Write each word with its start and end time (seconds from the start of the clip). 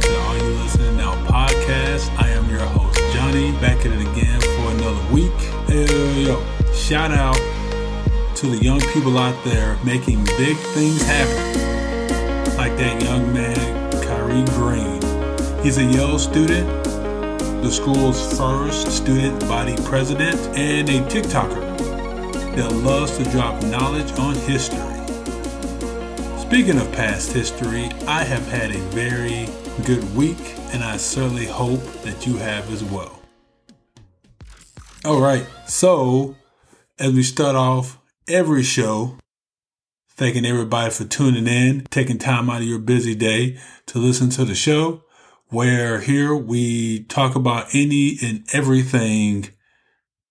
to 0.00 0.20
All 0.20 0.36
You 0.36 0.50
Listening 0.62 0.96
Now 0.96 1.14
podcast. 1.26 2.10
I 2.22 2.30
am 2.30 2.48
your 2.48 2.60
host, 2.60 2.98
Johnny, 3.12 3.52
back 3.60 3.84
at 3.84 3.92
it 3.92 4.00
again 4.00 4.40
for 4.40 4.70
another 4.72 5.12
week. 5.12 5.32
Yo, 5.68 6.42
shout 6.72 7.12
out 7.12 7.36
to 8.36 8.46
the 8.46 8.58
young 8.62 8.77
people 8.98 9.16
out 9.16 9.44
there 9.44 9.76
making 9.84 10.24
big 10.24 10.56
things 10.74 11.00
happen, 11.02 12.56
like 12.56 12.76
that 12.76 13.00
young 13.04 13.32
man, 13.32 13.92
Kyrie 14.02 14.44
Green. 14.56 15.00
He's 15.62 15.78
a 15.78 15.84
Yale 15.84 16.18
student 16.18 16.66
the 17.62 17.70
school's 17.70 18.36
first 18.36 18.90
student 18.90 19.38
body 19.42 19.76
president, 19.84 20.36
and 20.56 20.88
a 20.88 21.00
TikToker 21.02 21.78
that 22.56 22.72
loves 22.72 23.16
to 23.18 23.24
drop 23.30 23.62
knowledge 23.64 24.10
on 24.18 24.34
history. 24.34 24.78
Speaking 26.40 26.80
of 26.80 26.90
past 26.90 27.32
history, 27.32 27.90
I 28.08 28.24
have 28.24 28.46
had 28.48 28.72
a 28.72 28.78
very 28.90 29.48
good 29.84 30.02
week, 30.16 30.56
and 30.72 30.82
I 30.82 30.96
certainly 30.96 31.46
hope 31.46 31.84
that 32.02 32.26
you 32.26 32.36
have 32.38 32.72
as 32.72 32.82
well. 32.82 33.20
All 35.04 35.20
right, 35.20 35.46
so 35.68 36.34
as 36.98 37.12
we 37.12 37.22
start 37.22 37.54
off 37.54 37.97
every 38.28 38.62
show, 38.62 39.16
thanking 40.10 40.44
everybody 40.44 40.90
for 40.90 41.04
tuning 41.04 41.46
in, 41.46 41.86
taking 41.90 42.18
time 42.18 42.50
out 42.50 42.60
of 42.60 42.66
your 42.66 42.78
busy 42.78 43.14
day 43.14 43.58
to 43.86 43.98
listen 43.98 44.30
to 44.30 44.44
the 44.44 44.54
show 44.54 45.02
where 45.48 46.00
here 46.00 46.34
we 46.34 47.04
talk 47.04 47.34
about 47.34 47.74
any 47.74 48.18
and 48.22 48.44
everything 48.52 49.48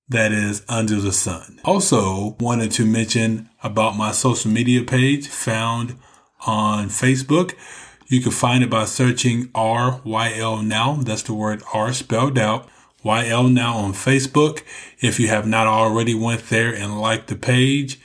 that 0.09 0.31
is 0.31 0.63
under 0.69 0.95
the 0.97 1.11
sun. 1.11 1.59
Also, 1.65 2.37
wanted 2.39 2.71
to 2.71 2.85
mention 2.85 3.49
about 3.63 3.97
my 3.97 4.11
social 4.11 4.51
media 4.51 4.83
page 4.83 5.27
found 5.27 5.97
on 6.45 6.87
Facebook. 6.87 7.55
You 8.07 8.21
can 8.21 8.31
find 8.31 8.63
it 8.63 8.69
by 8.69 8.85
searching 8.85 9.47
RYL 9.47 10.65
Now. 10.65 10.93
That's 10.93 11.23
the 11.23 11.33
word 11.33 11.63
R 11.73 11.91
spelled 11.93 12.37
out. 12.37 12.69
YL 13.07 13.51
Now 13.51 13.77
on 13.77 13.93
Facebook. 13.93 14.63
If 14.99 15.17
you 15.19 15.29
have 15.29 15.47
not 15.47 15.65
already 15.65 16.13
went 16.13 16.49
there 16.49 16.73
and 16.73 16.99
liked 16.99 17.27
the 17.27 17.37
page, 17.37 17.99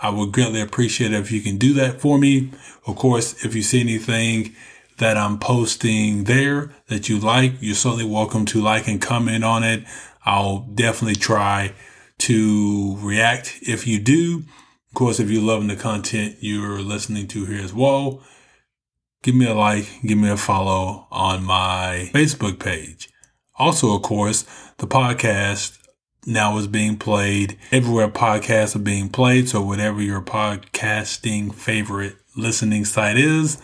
I 0.00 0.08
would 0.08 0.32
greatly 0.32 0.62
appreciate 0.62 1.12
it 1.12 1.20
if 1.20 1.30
you 1.30 1.42
can 1.42 1.58
do 1.58 1.74
that 1.74 2.00
for 2.00 2.18
me. 2.18 2.52
Of 2.86 2.96
course, 2.96 3.44
if 3.44 3.54
you 3.54 3.62
see 3.62 3.80
anything 3.80 4.54
that 4.96 5.18
I'm 5.18 5.38
posting 5.38 6.24
there 6.24 6.74
that 6.88 7.08
you 7.08 7.18
like, 7.18 7.54
you're 7.60 7.74
certainly 7.74 8.06
welcome 8.06 8.46
to 8.46 8.62
like 8.62 8.88
and 8.88 9.00
comment 9.00 9.44
on 9.44 9.62
it. 9.62 9.84
I'll 10.24 10.60
definitely 10.60 11.16
try 11.16 11.74
to 12.20 12.96
react 13.00 13.58
if 13.60 13.86
you 13.86 14.00
do. 14.00 14.44
Of 14.88 14.94
course, 14.94 15.20
if 15.20 15.30
you're 15.30 15.42
loving 15.42 15.68
the 15.68 15.76
content 15.76 16.36
you're 16.40 16.80
listening 16.80 17.28
to 17.28 17.44
here 17.44 17.62
as 17.62 17.74
well, 17.74 18.22
give 19.22 19.34
me 19.34 19.46
a 19.46 19.54
like, 19.54 19.86
give 20.02 20.16
me 20.16 20.30
a 20.30 20.36
follow 20.38 21.08
on 21.10 21.44
my 21.44 22.10
Facebook 22.14 22.58
page. 22.58 23.10
Also, 23.58 23.94
of 23.94 24.02
course, 24.02 24.44
the 24.78 24.86
podcast 24.86 25.78
now 26.26 26.58
is 26.58 26.66
being 26.66 26.96
played 26.96 27.56
everywhere 27.70 28.08
podcasts 28.08 28.74
are 28.74 28.80
being 28.80 29.08
played. 29.08 29.48
So 29.48 29.62
whatever 29.62 30.02
your 30.02 30.20
podcasting 30.20 31.54
favorite 31.54 32.16
listening 32.36 32.84
site 32.84 33.16
is, 33.16 33.60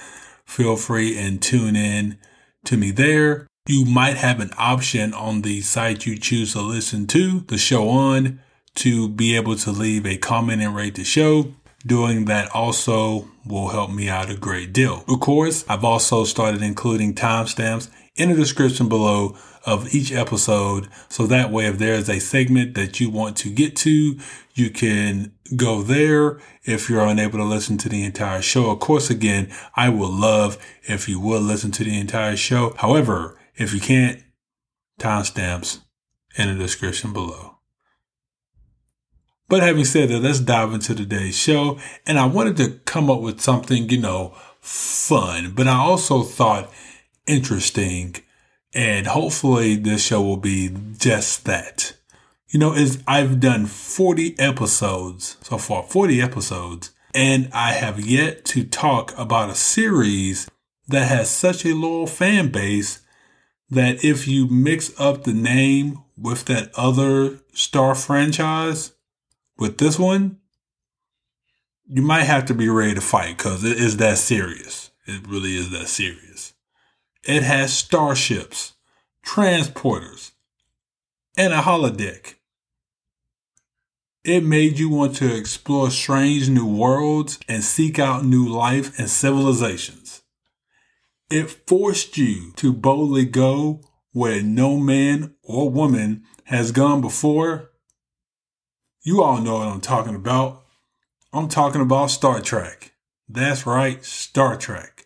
feel 0.46 0.76
free 0.76 1.18
and 1.18 1.42
tune 1.42 1.76
in 1.76 2.18
to 2.64 2.76
me 2.76 2.90
there. 2.92 3.46
You 3.66 3.84
might 3.84 4.16
have 4.16 4.40
an 4.40 4.50
option 4.56 5.12
on 5.12 5.42
the 5.42 5.60
site 5.60 6.06
you 6.06 6.16
choose 6.16 6.52
to 6.52 6.60
listen 6.60 7.06
to 7.08 7.40
the 7.40 7.58
show 7.58 7.88
on 7.88 8.40
to 8.76 9.08
be 9.08 9.36
able 9.36 9.56
to 9.56 9.70
leave 9.70 10.06
a 10.06 10.16
comment 10.16 10.62
and 10.62 10.74
rate 10.74 10.94
the 10.94 11.04
show. 11.04 11.52
Doing 11.84 12.26
that 12.26 12.48
also 12.54 13.28
will 13.44 13.68
help 13.68 13.90
me 13.90 14.08
out 14.08 14.30
a 14.30 14.36
great 14.36 14.72
deal. 14.72 15.04
Of 15.08 15.20
course, 15.20 15.64
I've 15.68 15.84
also 15.84 16.24
started 16.24 16.62
including 16.62 17.14
timestamps 17.14 17.90
in 18.14 18.28
the 18.30 18.36
description 18.36 18.88
below 18.88 19.36
of 19.64 19.94
each 19.94 20.12
episode. 20.12 20.88
So 21.08 21.26
that 21.26 21.50
way, 21.50 21.66
if 21.66 21.78
there's 21.78 22.08
a 22.08 22.18
segment 22.18 22.74
that 22.74 23.00
you 23.00 23.10
want 23.10 23.36
to 23.38 23.50
get 23.50 23.76
to, 23.76 24.18
you 24.54 24.70
can 24.70 25.32
go 25.56 25.82
there 25.82 26.40
if 26.64 26.88
you're 26.88 27.04
unable 27.04 27.38
to 27.38 27.44
listen 27.44 27.78
to 27.78 27.88
the 27.88 28.04
entire 28.04 28.42
show. 28.42 28.70
Of 28.70 28.80
course, 28.80 29.10
again, 29.10 29.52
I 29.74 29.88
would 29.88 30.10
love 30.10 30.58
if 30.84 31.08
you 31.08 31.20
would 31.20 31.42
listen 31.42 31.70
to 31.72 31.84
the 31.84 31.98
entire 31.98 32.36
show. 32.36 32.74
However, 32.78 33.38
if 33.56 33.72
you 33.72 33.80
can't, 33.80 34.22
timestamps 34.98 35.80
in 36.36 36.48
the 36.48 36.54
description 36.62 37.12
below. 37.12 37.58
But 39.48 39.62
having 39.62 39.84
said 39.84 40.08
that, 40.08 40.20
let's 40.20 40.40
dive 40.40 40.72
into 40.72 40.94
today's 40.94 41.36
show. 41.36 41.78
And 42.06 42.18
I 42.18 42.24
wanted 42.24 42.56
to 42.56 42.80
come 42.86 43.10
up 43.10 43.20
with 43.20 43.40
something, 43.40 43.90
you 43.90 43.98
know, 43.98 44.34
fun, 44.60 45.52
but 45.54 45.66
I 45.66 45.76
also 45.76 46.22
thought 46.22 46.70
interesting. 47.26 48.16
And 48.74 49.06
hopefully 49.06 49.76
this 49.76 50.04
show 50.04 50.22
will 50.22 50.36
be 50.36 50.74
just 50.98 51.44
that. 51.44 51.96
You 52.48 52.58
know, 52.58 52.74
is 52.74 53.02
I've 53.06 53.40
done 53.40 53.66
40 53.66 54.38
episodes 54.38 55.36
so 55.42 55.58
far, 55.58 55.82
40 55.82 56.20
episodes, 56.20 56.90
and 57.14 57.48
I 57.52 57.72
have 57.72 58.00
yet 58.00 58.44
to 58.46 58.64
talk 58.64 59.16
about 59.18 59.50
a 59.50 59.54
series 59.54 60.48
that 60.88 61.08
has 61.08 61.30
such 61.30 61.64
a 61.64 61.74
loyal 61.74 62.06
fan 62.06 62.48
base 62.48 63.00
that 63.70 64.04
if 64.04 64.28
you 64.28 64.48
mix 64.48 64.98
up 65.00 65.24
the 65.24 65.32
name 65.32 65.98
with 66.16 66.44
that 66.44 66.70
other 66.76 67.38
star 67.54 67.94
franchise 67.94 68.92
with 69.56 69.78
this 69.78 69.98
one, 69.98 70.38
you 71.86 72.02
might 72.02 72.24
have 72.24 72.44
to 72.46 72.54
be 72.54 72.68
ready 72.68 72.94
to 72.94 73.00
fight 73.00 73.38
because 73.38 73.64
it 73.64 73.78
is 73.78 73.96
that 73.96 74.18
serious. 74.18 74.90
It 75.06 75.26
really 75.26 75.56
is 75.56 75.70
that 75.70 75.88
serious. 75.88 76.51
It 77.24 77.44
has 77.44 77.72
starships, 77.72 78.72
transporters, 79.24 80.32
and 81.36 81.52
a 81.52 81.58
holodeck. 81.58 82.34
It 84.24 84.44
made 84.44 84.78
you 84.78 84.88
want 84.88 85.16
to 85.16 85.34
explore 85.34 85.90
strange 85.90 86.48
new 86.48 86.66
worlds 86.66 87.38
and 87.48 87.62
seek 87.62 87.98
out 87.98 88.24
new 88.24 88.46
life 88.48 88.98
and 88.98 89.08
civilizations. 89.08 90.22
It 91.30 91.50
forced 91.66 92.18
you 92.18 92.52
to 92.56 92.72
boldly 92.72 93.24
go 93.24 93.80
where 94.12 94.42
no 94.42 94.76
man 94.76 95.34
or 95.42 95.70
woman 95.70 96.24
has 96.44 96.72
gone 96.72 97.00
before. 97.00 97.70
You 99.02 99.22
all 99.22 99.40
know 99.40 99.58
what 99.58 99.68
I'm 99.68 99.80
talking 99.80 100.14
about. 100.14 100.64
I'm 101.32 101.48
talking 101.48 101.80
about 101.80 102.10
Star 102.10 102.40
Trek. 102.40 102.92
That's 103.28 103.66
right, 103.66 104.04
Star 104.04 104.56
Trek. 104.56 105.01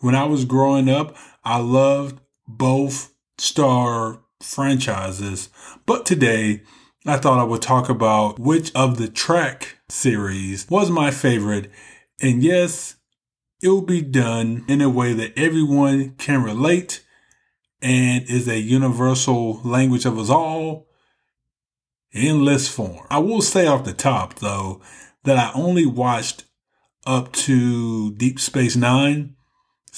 When 0.00 0.14
I 0.14 0.24
was 0.24 0.44
growing 0.44 0.88
up, 0.88 1.16
I 1.44 1.58
loved 1.58 2.20
both 2.46 3.12
Star 3.36 4.20
franchises, 4.40 5.48
but 5.86 6.06
today 6.06 6.62
I 7.04 7.16
thought 7.16 7.40
I 7.40 7.44
would 7.44 7.62
talk 7.62 7.88
about 7.88 8.38
which 8.38 8.72
of 8.74 8.98
the 8.98 9.08
Trek 9.08 9.78
series 9.88 10.68
was 10.70 10.90
my 10.90 11.10
favorite. 11.10 11.70
And 12.20 12.42
yes, 12.44 12.96
it 13.60 13.68
will 13.68 13.82
be 13.82 14.02
done 14.02 14.64
in 14.68 14.80
a 14.80 14.88
way 14.88 15.14
that 15.14 15.36
everyone 15.36 16.14
can 16.16 16.44
relate 16.44 17.04
and 17.82 18.24
is 18.28 18.46
a 18.46 18.58
universal 18.58 19.60
language 19.62 20.04
of 20.04 20.18
us 20.18 20.30
all 20.30 20.86
in 22.12 22.44
list 22.44 22.70
form. 22.70 23.04
I 23.10 23.18
will 23.18 23.42
say 23.42 23.66
off 23.66 23.84
the 23.84 23.92
top 23.92 24.34
though 24.34 24.80
that 25.24 25.38
I 25.38 25.50
only 25.58 25.86
watched 25.86 26.44
up 27.04 27.32
to 27.32 28.12
Deep 28.14 28.38
Space 28.38 28.76
Nine. 28.76 29.34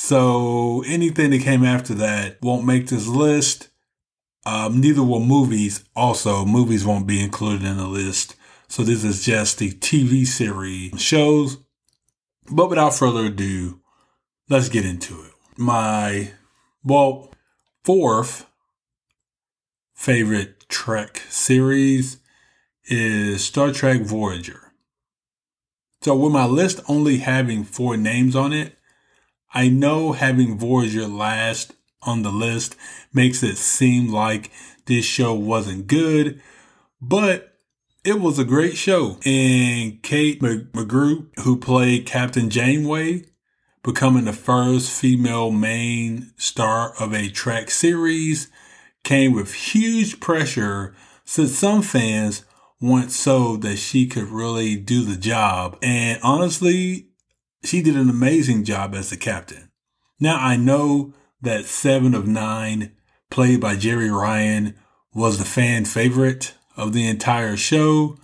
So 0.02 0.82
anything 0.86 1.28
that 1.30 1.42
came 1.42 1.62
after 1.62 1.92
that 1.96 2.40
won't 2.40 2.64
make 2.64 2.86
this 2.86 3.06
list. 3.06 3.68
Um, 4.46 4.80
neither 4.80 5.02
will 5.02 5.20
movies. 5.20 5.84
Also, 5.94 6.46
movies 6.46 6.86
won't 6.86 7.06
be 7.06 7.22
included 7.22 7.66
in 7.66 7.76
the 7.76 7.86
list. 7.86 8.34
So 8.66 8.82
this 8.82 9.04
is 9.04 9.22
just 9.22 9.58
the 9.58 9.72
TV 9.72 10.26
series 10.26 10.98
shows. 10.98 11.58
But 12.50 12.70
without 12.70 12.94
further 12.94 13.26
ado, 13.26 13.82
let's 14.48 14.70
get 14.70 14.86
into 14.86 15.20
it. 15.20 15.32
My, 15.58 16.30
well, 16.82 17.30
fourth 17.84 18.46
favorite 19.94 20.66
Trek 20.70 21.22
series 21.28 22.20
is 22.86 23.44
Star 23.44 23.70
Trek 23.70 24.00
Voyager. 24.00 24.72
So 26.00 26.16
with 26.16 26.32
my 26.32 26.46
list 26.46 26.80
only 26.88 27.18
having 27.18 27.64
four 27.64 27.98
names 27.98 28.34
on 28.34 28.54
it, 28.54 28.78
I 29.52 29.68
know 29.68 30.12
having 30.12 30.58
Voyager 30.58 31.06
last 31.06 31.72
on 32.02 32.22
the 32.22 32.30
list 32.30 32.76
makes 33.12 33.42
it 33.42 33.56
seem 33.56 34.08
like 34.12 34.50
this 34.86 35.04
show 35.04 35.34
wasn't 35.34 35.86
good, 35.86 36.40
but 37.00 37.46
It 38.02 38.18
was 38.18 38.38
a 38.38 38.44
great 38.44 38.76
show. 38.78 39.18
And 39.26 40.02
Kate 40.02 40.40
Mulgrew, 40.40 41.26
who 41.40 41.58
played 41.58 42.06
Captain 42.06 42.48
Janeway, 42.48 43.24
becoming 43.82 44.24
the 44.24 44.32
first 44.32 44.90
female 44.90 45.50
main 45.50 46.32
star 46.38 46.94
of 46.98 47.12
a 47.12 47.28
Trek 47.28 47.70
series, 47.70 48.50
came 49.04 49.34
with 49.34 49.52
huge 49.52 50.18
pressure 50.18 50.94
since 51.26 51.58
some 51.58 51.82
fans 51.82 52.44
once 52.80 53.14
sold 53.14 53.60
that 53.62 53.76
she 53.76 54.06
could 54.06 54.28
really 54.28 54.76
do 54.76 55.04
the 55.04 55.16
job. 55.16 55.76
And 55.82 56.18
honestly, 56.22 57.09
she 57.62 57.82
did 57.82 57.96
an 57.96 58.08
amazing 58.08 58.64
job 58.64 58.94
as 58.94 59.10
the 59.10 59.16
captain. 59.16 59.70
Now 60.18 60.36
I 60.36 60.56
know 60.56 61.14
that 61.42 61.64
Seven 61.64 62.14
of 62.14 62.26
Nine, 62.26 62.92
played 63.30 63.60
by 63.60 63.76
Jeri 63.76 64.10
Ryan, 64.10 64.74
was 65.14 65.38
the 65.38 65.44
fan 65.44 65.84
favorite 65.84 66.54
of 66.76 66.92
the 66.92 67.08
entire 67.08 67.56
show. 67.56 68.16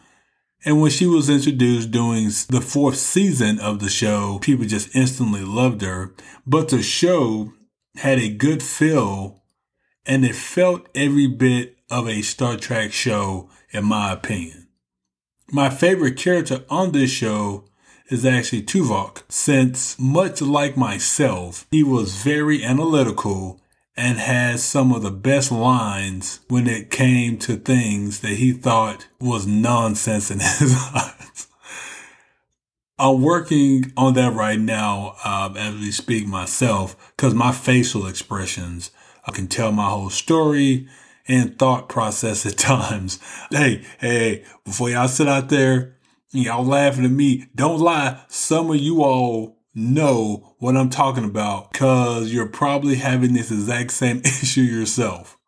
And 0.64 0.80
when 0.80 0.90
she 0.90 1.06
was 1.06 1.30
introduced 1.30 1.90
during 1.90 2.26
the 2.48 2.60
fourth 2.60 2.96
season 2.96 3.58
of 3.58 3.80
the 3.80 3.88
show, 3.88 4.38
people 4.40 4.64
just 4.64 4.94
instantly 4.94 5.42
loved 5.42 5.82
her. 5.82 6.14
But 6.46 6.68
the 6.68 6.82
show 6.82 7.52
had 7.96 8.18
a 8.18 8.32
good 8.32 8.62
feel 8.62 9.42
and 10.06 10.24
it 10.24 10.36
felt 10.36 10.88
every 10.94 11.26
bit 11.26 11.76
of 11.90 12.08
a 12.08 12.22
Star 12.22 12.56
Trek 12.56 12.92
show, 12.92 13.50
in 13.70 13.84
my 13.84 14.12
opinion. 14.12 14.68
My 15.50 15.68
favorite 15.68 16.16
character 16.16 16.64
on 16.70 16.92
this 16.92 17.10
show 17.10 17.64
is 18.08 18.24
actually 18.24 18.62
Tuvok, 18.62 19.22
since 19.28 19.98
much 19.98 20.40
like 20.40 20.76
myself, 20.76 21.66
he 21.70 21.82
was 21.82 22.22
very 22.22 22.64
analytical 22.64 23.60
and 23.96 24.18
has 24.18 24.62
some 24.62 24.92
of 24.92 25.02
the 25.02 25.10
best 25.10 25.50
lines 25.50 26.40
when 26.48 26.66
it 26.66 26.90
came 26.90 27.38
to 27.38 27.56
things 27.56 28.20
that 28.20 28.34
he 28.34 28.52
thought 28.52 29.08
was 29.20 29.46
nonsense 29.46 30.30
in 30.30 30.38
his 30.40 30.76
eyes. 30.94 31.48
I'm 32.98 33.20
working 33.20 33.92
on 33.96 34.14
that 34.14 34.32
right 34.32 34.58
now 34.58 35.16
um, 35.24 35.56
as 35.56 35.74
we 35.74 35.90
speak 35.90 36.26
myself 36.26 37.12
because 37.16 37.34
my 37.34 37.52
facial 37.52 38.06
expressions, 38.06 38.90
I 39.26 39.32
can 39.32 39.48
tell 39.48 39.72
my 39.72 39.88
whole 39.90 40.10
story 40.10 40.88
and 41.28 41.58
thought 41.58 41.88
process 41.88 42.46
at 42.46 42.56
times. 42.58 43.18
Hey, 43.50 43.84
hey, 43.98 44.44
before 44.64 44.90
y'all 44.90 45.08
sit 45.08 45.28
out 45.28 45.48
there, 45.48 45.95
y'all 46.32 46.64
laughing 46.64 47.04
at 47.04 47.10
me, 47.10 47.46
don't 47.54 47.80
lie. 47.80 48.22
Some 48.28 48.70
of 48.70 48.76
you 48.76 49.02
all 49.02 49.58
know 49.74 50.54
what 50.58 50.76
I'm 50.76 50.90
talking 50.90 51.24
about 51.24 51.72
because 51.72 52.32
you're 52.32 52.48
probably 52.48 52.96
having 52.96 53.34
this 53.34 53.50
exact 53.50 53.92
same 53.92 54.18
issue 54.24 54.62
yourself. 54.62 55.38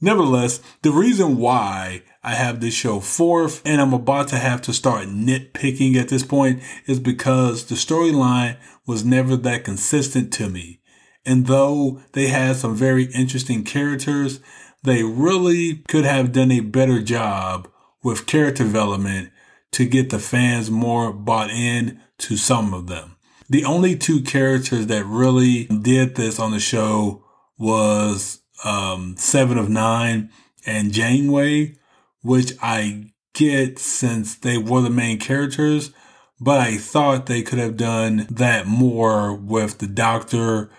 Nevertheless, 0.00 0.60
the 0.82 0.90
reason 0.90 1.36
why 1.36 2.02
I 2.24 2.34
have 2.34 2.60
this 2.60 2.74
show 2.74 2.98
fourth 2.98 3.62
and 3.64 3.80
I'm 3.80 3.92
about 3.92 4.28
to 4.28 4.36
have 4.36 4.60
to 4.62 4.72
start 4.72 5.06
nitpicking 5.06 5.94
at 5.94 6.08
this 6.08 6.24
point 6.24 6.60
is 6.86 6.98
because 6.98 7.66
the 7.66 7.76
storyline 7.76 8.56
was 8.86 9.04
never 9.04 9.36
that 9.36 9.64
consistent 9.64 10.32
to 10.34 10.48
me. 10.48 10.80
And 11.24 11.46
though 11.46 12.00
they 12.14 12.28
had 12.28 12.56
some 12.56 12.74
very 12.74 13.04
interesting 13.04 13.62
characters, 13.62 14.40
they 14.82 15.04
really 15.04 15.84
could 15.86 16.04
have 16.04 16.32
done 16.32 16.50
a 16.50 16.60
better 16.60 17.00
job 17.00 17.68
with 18.02 18.26
character 18.26 18.64
development 18.64 19.31
to 19.72 19.86
get 19.86 20.10
the 20.10 20.18
fans 20.18 20.70
more 20.70 21.12
bought 21.12 21.50
in 21.50 22.00
to 22.18 22.36
some 22.36 22.72
of 22.72 22.86
them. 22.86 23.16
The 23.48 23.64
only 23.64 23.96
two 23.96 24.22
characters 24.22 24.86
that 24.86 25.04
really 25.04 25.64
did 25.64 26.14
this 26.14 26.38
on 26.38 26.52
the 26.52 26.60
show 26.60 27.24
was 27.58 28.40
um, 28.64 29.16
Seven 29.18 29.58
of 29.58 29.68
Nine 29.68 30.30
and 30.64 30.92
Janeway, 30.92 31.76
which 32.22 32.52
I 32.62 33.12
get 33.34 33.78
since 33.78 34.36
they 34.36 34.58
were 34.58 34.82
the 34.82 34.90
main 34.90 35.18
characters, 35.18 35.92
but 36.40 36.60
I 36.60 36.76
thought 36.76 37.26
they 37.26 37.42
could 37.42 37.58
have 37.58 37.76
done 37.76 38.26
that 38.30 38.66
more 38.66 39.34
with 39.34 39.78
the 39.78 39.86
Doctor, 39.86 40.70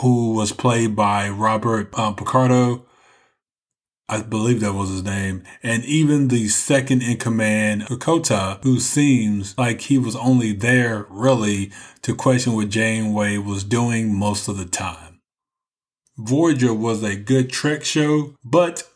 who 0.00 0.34
was 0.34 0.52
played 0.52 0.94
by 0.94 1.28
Robert 1.28 1.96
um, 1.98 2.16
Picardo, 2.16 2.86
I 4.10 4.22
believe 4.22 4.60
that 4.60 4.72
was 4.72 4.88
his 4.88 5.04
name, 5.04 5.42
and 5.62 5.84
even 5.84 6.28
the 6.28 6.48
second 6.48 7.02
in 7.02 7.18
command, 7.18 7.82
Chakotay, 7.82 8.62
who 8.64 8.80
seems 8.80 9.56
like 9.58 9.82
he 9.82 9.98
was 9.98 10.16
only 10.16 10.52
there 10.52 11.06
really 11.10 11.70
to 12.02 12.14
question 12.14 12.54
what 12.54 12.70
Janeway 12.70 13.36
was 13.36 13.64
doing 13.64 14.14
most 14.14 14.48
of 14.48 14.56
the 14.56 14.64
time. 14.64 15.20
Voyager 16.16 16.72
was 16.72 17.02
a 17.02 17.16
good 17.16 17.50
Trek 17.50 17.84
show, 17.84 18.34
but 18.42 18.88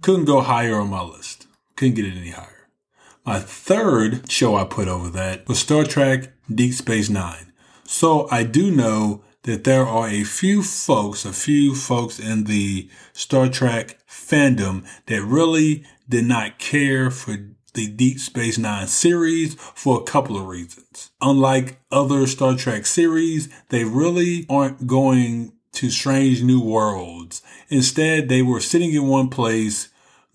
couldn't 0.00 0.26
go 0.26 0.40
higher 0.40 0.76
on 0.76 0.90
my 0.90 1.02
list. 1.02 1.46
Couldn't 1.74 1.96
get 1.96 2.06
it 2.06 2.16
any 2.16 2.30
higher. 2.30 2.68
My 3.26 3.40
third 3.40 4.30
show 4.30 4.54
I 4.56 4.64
put 4.64 4.86
over 4.86 5.08
that 5.10 5.46
was 5.48 5.58
Star 5.58 5.84
Trek 5.84 6.32
Deep 6.52 6.74
Space 6.74 7.10
Nine. 7.10 7.52
So 7.84 8.28
I 8.30 8.44
do 8.44 8.70
know 8.70 9.22
that 9.42 9.64
there 9.64 9.86
are 9.86 10.08
a 10.08 10.24
few 10.24 10.62
folks, 10.62 11.24
a 11.24 11.32
few 11.32 11.74
folks 11.74 12.18
in 12.18 12.44
the 12.44 12.88
Star 13.12 13.48
Trek 13.48 13.98
fandom 14.08 14.86
that 15.06 15.22
really 15.22 15.84
did 16.08 16.24
not 16.24 16.58
care 16.58 17.10
for 17.10 17.36
the 17.74 17.88
Deep 17.88 18.18
Space 18.18 18.58
Nine 18.58 18.86
series 18.86 19.54
for 19.54 20.00
a 20.00 20.04
couple 20.04 20.36
of 20.36 20.46
reasons. 20.46 21.10
Unlike 21.20 21.80
other 21.90 22.26
Star 22.26 22.54
Trek 22.54 22.86
series, 22.86 23.48
they 23.70 23.84
really 23.84 24.46
aren't 24.48 24.86
going 24.86 25.52
to 25.72 25.90
strange 25.90 26.42
new 26.42 26.60
worlds. 26.60 27.42
Instead, 27.68 28.28
they 28.28 28.42
were 28.42 28.60
sitting 28.60 28.92
in 28.92 29.08
one 29.08 29.28
place, 29.28 29.88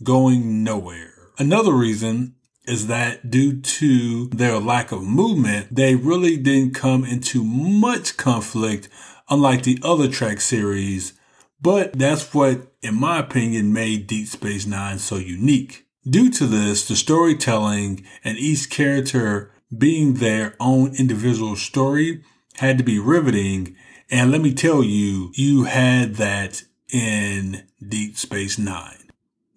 going 0.04 0.64
nowhere. 0.64 1.14
Another 1.38 1.74
reason 1.74 2.34
is 2.68 2.88
that 2.88 3.32
due 3.32 3.60
to 3.62 4.28
their 4.28 4.60
lack 4.60 4.92
of 4.92 5.04
movement, 5.04 5.74
they 5.74 5.96
really 5.96 6.38
didn't 6.38 6.76
come 6.76 7.06
into 7.06 7.44
much 7.44 8.18
conflict, 8.18 8.90
unlike 9.30 9.64
the 9.64 9.80
other 9.84 10.08
Trek 10.08 10.42
series. 10.42 11.14
But 11.62 11.94
that's 11.94 12.34
what, 12.34 12.74
in 12.82 12.96
my 12.96 13.20
opinion, 13.20 13.74
made 13.74 14.08
Deep 14.08 14.28
Space 14.28 14.66
Nine 14.66 15.00
so 15.00 15.16
unique. 15.16 15.86
Due 16.08 16.30
to 16.32 16.46
this, 16.46 16.88
the 16.88 16.96
storytelling 16.96 18.06
and 18.24 18.38
each 18.38 18.70
character 18.70 19.52
being 19.76 20.16
their 20.16 20.56
own 20.60 20.96
individual 20.96 21.56
story 21.56 22.24
had 22.58 22.78
to 22.78 22.84
be 22.84 23.00
riveting. 23.00 23.76
And 24.10 24.32
let 24.32 24.42
me 24.42 24.54
tell 24.54 24.84
you, 24.84 25.32
you 25.36 25.66
had 25.66 26.16
that 26.16 26.64
in 26.92 27.68
Deep 27.86 28.18
Space 28.18 28.58
Nine. 28.58 29.10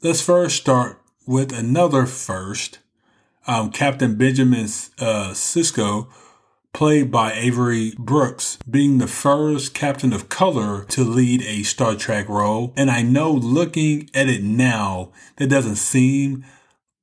Let's 0.03 0.23
first 0.23 0.57
start 0.57 1.01
with 1.27 1.53
another 1.53 2.07
first 2.07 2.79
um, 3.51 3.73
Captain 3.73 4.15
Benjamin 4.15 4.67
uh, 5.01 5.33
Sisko, 5.33 6.07
played 6.73 7.11
by 7.11 7.33
Avery 7.33 7.95
Brooks, 7.99 8.59
being 8.59 8.99
the 8.99 9.09
first 9.09 9.75
captain 9.75 10.13
of 10.13 10.29
color 10.29 10.85
to 10.85 11.03
lead 11.03 11.43
a 11.43 11.65
Star 11.65 11.97
Trek 11.97 12.29
role. 12.29 12.73
And 12.77 12.93
I 12.93 13.03
know 13.03 13.33
looking 13.33 14.09
at 14.15 14.29
it 14.29 14.45
now, 14.45 15.11
that 15.37 15.49
doesn't 15.49 15.77
seem 15.77 16.45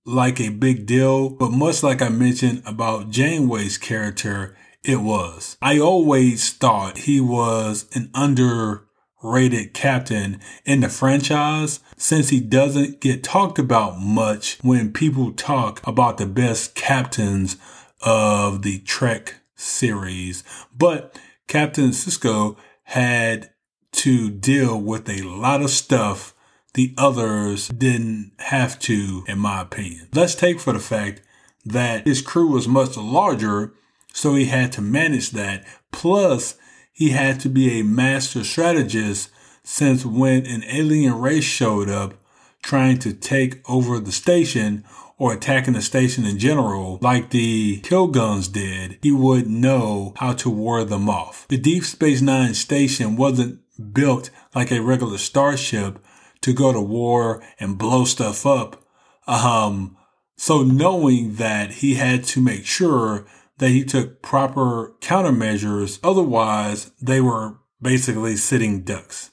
like 0.05 0.39
a 0.39 0.47
big 0.47 0.85
deal, 0.85 1.29
but 1.29 1.51
much 1.51 1.83
like 1.83 2.01
I 2.01 2.07
mentioned 2.07 2.63
about 2.65 3.09
Janeway's 3.09 3.77
character, 3.77 4.55
it 4.85 5.01
was. 5.01 5.57
I 5.61 5.79
always 5.79 6.53
thought 6.53 6.99
he 6.99 7.19
was 7.19 7.89
an 7.93 8.09
under 8.13 8.86
rated 9.23 9.73
captain 9.73 10.39
in 10.65 10.81
the 10.81 10.89
franchise 10.89 11.79
since 11.97 12.29
he 12.29 12.39
doesn't 12.39 12.99
get 12.99 13.23
talked 13.23 13.57
about 13.57 13.99
much 13.99 14.59
when 14.61 14.93
people 14.93 15.31
talk 15.31 15.85
about 15.87 16.17
the 16.17 16.25
best 16.25 16.75
captains 16.75 17.57
of 18.01 18.61
the 18.61 18.79
Trek 18.79 19.35
series. 19.55 20.43
But 20.75 21.17
Captain 21.47 21.89
Sisko 21.89 22.57
had 22.83 23.49
to 23.93 24.29
deal 24.29 24.79
with 24.79 25.09
a 25.09 25.23
lot 25.23 25.61
of 25.61 25.69
stuff 25.69 26.33
the 26.73 26.93
others 26.95 27.69
didn't 27.69 28.33
have 28.37 28.77
to, 28.77 29.23
in 29.27 29.39
my 29.39 29.61
opinion. 29.61 30.09
Let's 30.13 30.35
take 30.35 30.59
for 30.59 30.73
the 30.73 30.79
fact 30.79 31.23
that 31.65 32.05
his 32.05 32.21
crew 32.21 32.51
was 32.51 32.67
much 32.67 32.95
larger, 32.95 33.73
so 34.13 34.35
he 34.35 34.45
had 34.45 34.71
to 34.73 34.81
manage 34.81 35.31
that. 35.31 35.65
Plus, 35.91 36.55
he 36.97 37.11
had 37.11 37.39
to 37.39 37.47
be 37.47 37.79
a 37.79 37.83
master 37.83 38.43
strategist 38.43 39.29
since 39.63 40.03
when 40.03 40.47
an 40.47 40.63
alien 40.63 41.13
race 41.19 41.43
showed 41.43 41.89
up 41.89 42.15
trying 42.63 42.97
to 42.97 43.13
take 43.13 43.61
over 43.69 43.99
the 43.99 44.11
station 44.11 44.83
or 45.19 45.31
attacking 45.31 45.75
the 45.75 45.81
station 45.83 46.25
in 46.25 46.39
general, 46.39 46.97
like 46.99 47.29
the 47.29 47.81
Klingons 47.81 48.51
did, 48.51 48.97
he 49.03 49.11
would 49.11 49.45
know 49.47 50.13
how 50.15 50.33
to 50.33 50.49
ward 50.49 50.89
them 50.89 51.07
off. 51.07 51.47
The 51.49 51.59
Deep 51.59 51.83
Space 51.83 52.19
Nine 52.19 52.55
station 52.55 53.15
wasn't 53.15 53.59
built 53.93 54.31
like 54.55 54.71
a 54.71 54.81
regular 54.81 55.19
starship 55.19 56.03
to 56.41 56.51
go 56.51 56.73
to 56.73 56.81
war 56.81 57.43
and 57.59 57.77
blow 57.77 58.05
stuff 58.05 58.43
up. 58.43 58.83
Um, 59.27 59.95
so 60.35 60.63
knowing 60.63 61.35
that 61.35 61.73
he 61.73 61.93
had 61.93 62.23
to 62.23 62.41
make 62.41 62.65
sure 62.65 63.27
that 63.57 63.69
he 63.69 63.83
took 63.83 64.21
proper 64.21 64.93
countermeasures. 65.01 65.99
Otherwise, 66.03 66.91
they 67.01 67.21
were 67.21 67.57
basically 67.81 68.35
sitting 68.35 68.81
ducks. 68.81 69.31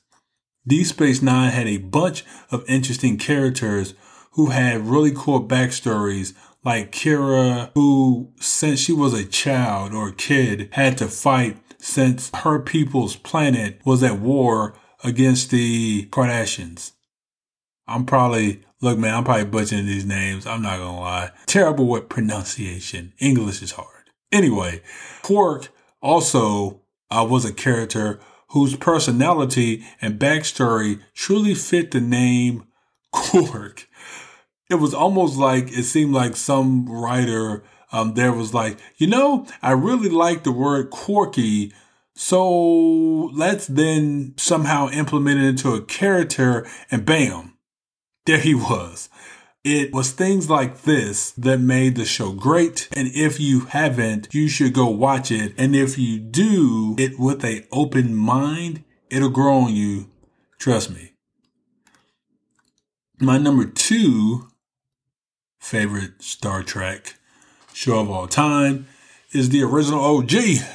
Deep 0.66 0.86
Space 0.86 1.20
Nine 1.20 1.50
had 1.50 1.66
a 1.66 1.78
bunch 1.78 2.24
of 2.50 2.64
interesting 2.68 3.18
characters 3.18 3.94
who 4.32 4.46
had 4.46 4.86
really 4.86 5.12
cool 5.14 5.46
backstories 5.46 6.34
like 6.64 6.90
Kira, 6.90 7.70
who 7.74 8.32
since 8.40 8.80
she 8.80 8.92
was 8.92 9.12
a 9.12 9.26
child 9.26 9.92
or 9.92 10.08
a 10.08 10.14
kid 10.14 10.70
had 10.72 10.96
to 10.98 11.08
fight 11.08 11.58
since 11.78 12.30
her 12.34 12.58
people's 12.58 13.16
planet 13.16 13.80
was 13.84 14.02
at 14.02 14.18
war 14.18 14.74
against 15.04 15.50
the 15.50 16.06
Cardassians. 16.06 16.92
I'm 17.86 18.06
probably, 18.06 18.62
look 18.80 18.98
man, 18.98 19.14
I'm 19.14 19.24
probably 19.24 19.44
butchering 19.44 19.84
these 19.84 20.06
names. 20.06 20.46
I'm 20.46 20.62
not 20.62 20.78
gonna 20.78 20.98
lie. 20.98 21.30
Terrible 21.44 21.86
with 21.86 22.08
pronunciation. 22.08 23.12
English 23.18 23.60
is 23.60 23.72
hard. 23.72 23.93
Anyway, 24.34 24.82
Quark 25.22 25.68
also 26.02 26.82
uh, 27.08 27.24
was 27.28 27.44
a 27.44 27.52
character 27.52 28.18
whose 28.48 28.76
personality 28.76 29.84
and 30.02 30.18
backstory 30.18 31.00
truly 31.14 31.54
fit 31.54 31.92
the 31.92 32.00
name 32.00 32.66
Quark. 33.12 33.88
It 34.68 34.76
was 34.76 34.92
almost 34.92 35.36
like 35.36 35.70
it 35.70 35.84
seemed 35.84 36.12
like 36.12 36.34
some 36.34 36.86
writer 36.90 37.62
um, 37.92 38.14
there 38.14 38.32
was 38.32 38.52
like, 38.52 38.80
you 38.96 39.06
know, 39.06 39.46
I 39.62 39.70
really 39.70 40.08
like 40.08 40.42
the 40.42 40.50
word 40.50 40.90
quirky. 40.90 41.72
So 42.16 43.30
let's 43.32 43.68
then 43.68 44.34
somehow 44.36 44.88
implement 44.88 45.40
it 45.40 45.46
into 45.46 45.74
a 45.74 45.84
character 45.84 46.66
and 46.90 47.06
bam, 47.06 47.56
there 48.26 48.40
he 48.40 48.52
was. 48.52 49.08
It 49.64 49.94
was 49.94 50.12
things 50.12 50.50
like 50.50 50.82
this 50.82 51.30
that 51.32 51.58
made 51.58 51.96
the 51.96 52.04
show 52.04 52.32
great. 52.32 52.86
And 52.94 53.08
if 53.14 53.40
you 53.40 53.60
haven't, 53.60 54.28
you 54.30 54.46
should 54.46 54.74
go 54.74 54.88
watch 54.88 55.30
it. 55.30 55.54
And 55.56 55.74
if 55.74 55.96
you 55.96 56.18
do 56.18 56.94
it 56.98 57.18
with 57.18 57.42
a 57.42 57.66
open 57.72 58.14
mind, 58.14 58.84
it'll 59.08 59.30
grow 59.30 59.60
on 59.60 59.74
you. 59.74 60.10
Trust 60.58 60.90
me. 60.90 61.12
My 63.18 63.38
number 63.38 63.64
two 63.64 64.48
favorite 65.58 66.22
Star 66.22 66.62
Trek 66.62 67.14
show 67.72 68.00
of 68.00 68.10
all 68.10 68.28
time 68.28 68.86
is 69.32 69.48
the 69.48 69.62
original 69.62 70.04
OG, 70.04 70.30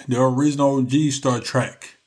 the 0.08 0.18
original 0.20 0.78
OG 0.78 1.12
Star 1.12 1.40
Trek. 1.40 1.99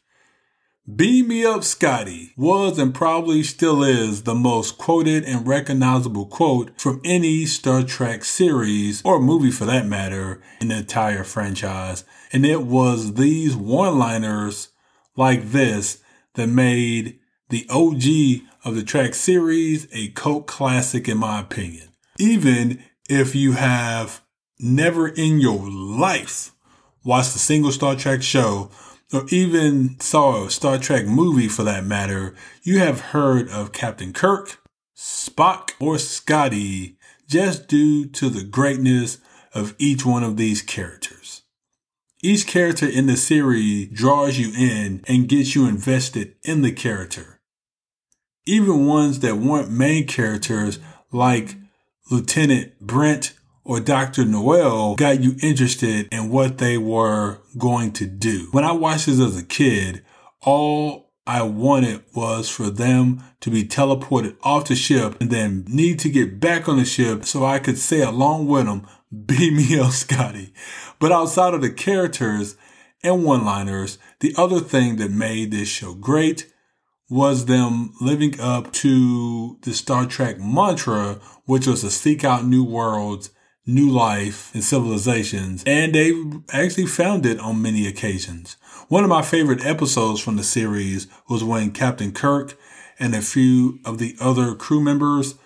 Beam 0.84 1.28
Me 1.28 1.44
Up 1.44 1.62
Scotty 1.62 2.32
was 2.36 2.76
and 2.76 2.92
probably 2.92 3.44
still 3.44 3.84
is 3.84 4.24
the 4.24 4.34
most 4.34 4.78
quoted 4.78 5.22
and 5.22 5.46
recognizable 5.46 6.26
quote 6.26 6.72
from 6.76 7.00
any 7.04 7.46
Star 7.46 7.84
Trek 7.84 8.24
series 8.24 9.00
or 9.04 9.20
movie 9.20 9.52
for 9.52 9.64
that 9.64 9.86
matter 9.86 10.42
in 10.60 10.68
the 10.68 10.78
entire 10.78 11.22
franchise. 11.22 12.02
And 12.32 12.44
it 12.44 12.62
was 12.62 13.14
these 13.14 13.54
one 13.54 13.96
liners 13.96 14.70
like 15.14 15.52
this 15.52 16.02
that 16.34 16.48
made 16.48 17.20
the 17.48 17.64
OG 17.70 18.44
of 18.64 18.74
the 18.74 18.82
Trek 18.82 19.14
series 19.14 19.86
a 19.92 20.08
cult 20.08 20.48
classic 20.48 21.08
in 21.08 21.18
my 21.18 21.38
opinion. 21.38 21.90
Even 22.18 22.82
if 23.08 23.36
you 23.36 23.52
have 23.52 24.20
never 24.58 25.06
in 25.06 25.40
your 25.40 25.70
life 25.70 26.50
watched 27.04 27.36
a 27.36 27.38
single 27.38 27.70
Star 27.70 27.94
Trek 27.94 28.20
show 28.20 28.68
or 29.12 29.24
even 29.28 30.00
saw 30.00 30.46
a 30.46 30.50
Star 30.50 30.78
Trek 30.78 31.06
movie 31.06 31.48
for 31.48 31.62
that 31.64 31.84
matter, 31.84 32.34
you 32.62 32.78
have 32.78 33.00
heard 33.12 33.48
of 33.50 33.72
Captain 33.72 34.12
Kirk, 34.12 34.60
Spock, 34.96 35.72
or 35.78 35.98
Scotty 35.98 36.96
just 37.28 37.68
due 37.68 38.06
to 38.06 38.28
the 38.28 38.44
greatness 38.44 39.18
of 39.54 39.74
each 39.78 40.04
one 40.04 40.22
of 40.22 40.36
these 40.36 40.62
characters. 40.62 41.42
Each 42.22 42.46
character 42.46 42.86
in 42.86 43.06
the 43.06 43.16
series 43.16 43.88
draws 43.88 44.38
you 44.38 44.52
in 44.56 45.02
and 45.08 45.28
gets 45.28 45.54
you 45.54 45.66
invested 45.66 46.36
in 46.44 46.62
the 46.62 46.72
character. 46.72 47.40
Even 48.46 48.86
ones 48.86 49.20
that 49.20 49.38
weren't 49.38 49.70
main 49.70 50.06
characters 50.06 50.78
like 51.10 51.56
Lieutenant 52.10 52.78
Brent 52.80 53.34
or 53.64 53.80
Dr. 53.80 54.24
Noel 54.24 54.96
got 54.96 55.22
you 55.22 55.36
interested 55.42 56.08
in 56.10 56.30
what 56.30 56.58
they 56.58 56.78
were 56.78 57.38
going 57.56 57.92
to 57.92 58.06
do. 58.06 58.48
When 58.50 58.64
I 58.64 58.72
watched 58.72 59.06
this 59.06 59.20
as 59.20 59.36
a 59.36 59.44
kid, 59.44 60.04
all 60.40 61.12
I 61.26 61.42
wanted 61.42 62.02
was 62.14 62.48
for 62.48 62.70
them 62.70 63.22
to 63.40 63.50
be 63.50 63.64
teleported 63.64 64.36
off 64.42 64.66
the 64.66 64.74
ship 64.74 65.20
and 65.20 65.30
then 65.30 65.64
need 65.68 66.00
to 66.00 66.10
get 66.10 66.40
back 66.40 66.68
on 66.68 66.78
the 66.78 66.84
ship 66.84 67.24
so 67.24 67.44
I 67.44 67.60
could 67.60 67.78
say 67.78 68.00
along 68.00 68.48
with 68.48 68.66
them, 68.66 68.86
beat 69.26 69.52
me 69.52 69.78
up, 69.78 69.92
Scotty. 69.92 70.52
But 70.98 71.12
outside 71.12 71.54
of 71.54 71.60
the 71.60 71.70
characters 71.70 72.56
and 73.04 73.24
one-liners, 73.24 73.98
the 74.20 74.34
other 74.36 74.60
thing 74.60 74.96
that 74.96 75.10
made 75.10 75.50
this 75.50 75.68
show 75.68 75.94
great 75.94 76.52
was 77.08 77.44
them 77.44 77.92
living 78.00 78.40
up 78.40 78.72
to 78.72 79.58
the 79.62 79.74
Star 79.74 80.06
Trek 80.06 80.40
mantra, 80.40 81.20
which 81.44 81.66
was 81.66 81.82
to 81.82 81.90
seek 81.90 82.24
out 82.24 82.46
new 82.46 82.64
worlds 82.64 83.30
new 83.66 83.88
life 83.88 84.52
and 84.54 84.64
civilizations, 84.64 85.62
and 85.66 85.94
they 85.94 86.12
actually 86.52 86.86
found 86.86 87.24
it 87.24 87.38
on 87.38 87.62
many 87.62 87.86
occasions. 87.86 88.56
One 88.88 89.04
of 89.04 89.10
my 89.10 89.22
favorite 89.22 89.64
episodes 89.64 90.20
from 90.20 90.36
the 90.36 90.44
series 90.44 91.06
was 91.28 91.44
when 91.44 91.70
Captain 91.70 92.12
Kirk 92.12 92.58
and 92.98 93.14
a 93.14 93.22
few 93.22 93.78
of 93.84 93.98
the 93.98 94.16
other 94.20 94.54
crew 94.54 94.80
members 94.80 95.36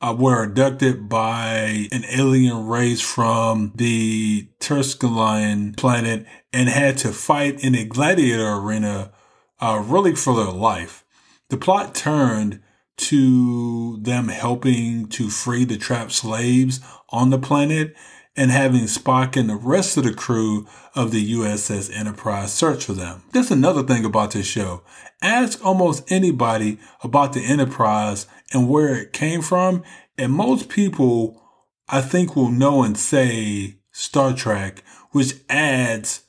uh, 0.00 0.14
were 0.18 0.44
abducted 0.44 1.08
by 1.08 1.88
an 1.92 2.04
alien 2.10 2.66
race 2.66 3.00
from 3.00 3.72
the 3.76 4.48
Tuscalorian 4.58 5.76
planet 5.76 6.26
and 6.52 6.68
had 6.68 6.98
to 6.98 7.12
fight 7.12 7.62
in 7.62 7.74
a 7.74 7.84
gladiator 7.84 8.54
arena, 8.54 9.12
uh, 9.60 9.82
really 9.84 10.14
for 10.14 10.34
their 10.34 10.52
life. 10.52 11.04
The 11.48 11.56
plot 11.56 11.94
turned 11.94 12.60
to 12.96 13.98
them 14.02 14.28
helping 14.28 15.08
to 15.08 15.28
free 15.28 15.64
the 15.64 15.76
trapped 15.76 16.12
slaves 16.12 16.80
on 17.10 17.30
the 17.30 17.38
planet 17.38 17.94
and 18.36 18.50
having 18.50 18.82
Spock 18.82 19.36
and 19.36 19.48
the 19.48 19.56
rest 19.56 19.96
of 19.96 20.04
the 20.04 20.14
crew 20.14 20.66
of 20.94 21.10
the 21.10 21.32
USS 21.34 21.94
Enterprise 21.94 22.52
search 22.52 22.84
for 22.84 22.94
them. 22.94 23.22
That's 23.32 23.50
another 23.50 23.82
thing 23.82 24.04
about 24.04 24.30
this 24.30 24.46
show. 24.46 24.82
Ask 25.20 25.64
almost 25.64 26.10
anybody 26.10 26.78
about 27.02 27.34
the 27.34 27.44
Enterprise 27.44 28.26
and 28.52 28.68
where 28.68 28.94
it 28.94 29.12
came 29.12 29.42
from, 29.42 29.82
and 30.16 30.32
most 30.32 30.68
people 30.68 31.42
I 31.88 32.00
think 32.00 32.34
will 32.34 32.50
know 32.50 32.82
and 32.82 32.96
say 32.96 33.78
Star 33.90 34.32
Trek, 34.32 34.82
which 35.10 35.34
adds 35.50 36.22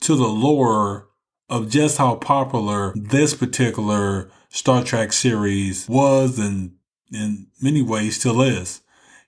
to 0.00 0.16
the 0.16 0.28
lore 0.28 1.08
of 1.48 1.68
just 1.68 1.98
how 1.98 2.14
popular 2.14 2.94
this 2.96 3.34
particular 3.34 4.30
Star 4.52 4.84
Trek 4.84 5.14
series 5.14 5.88
was 5.88 6.38
and 6.38 6.72
in 7.10 7.46
many 7.60 7.80
ways 7.80 8.16
still 8.20 8.42
is. 8.42 8.82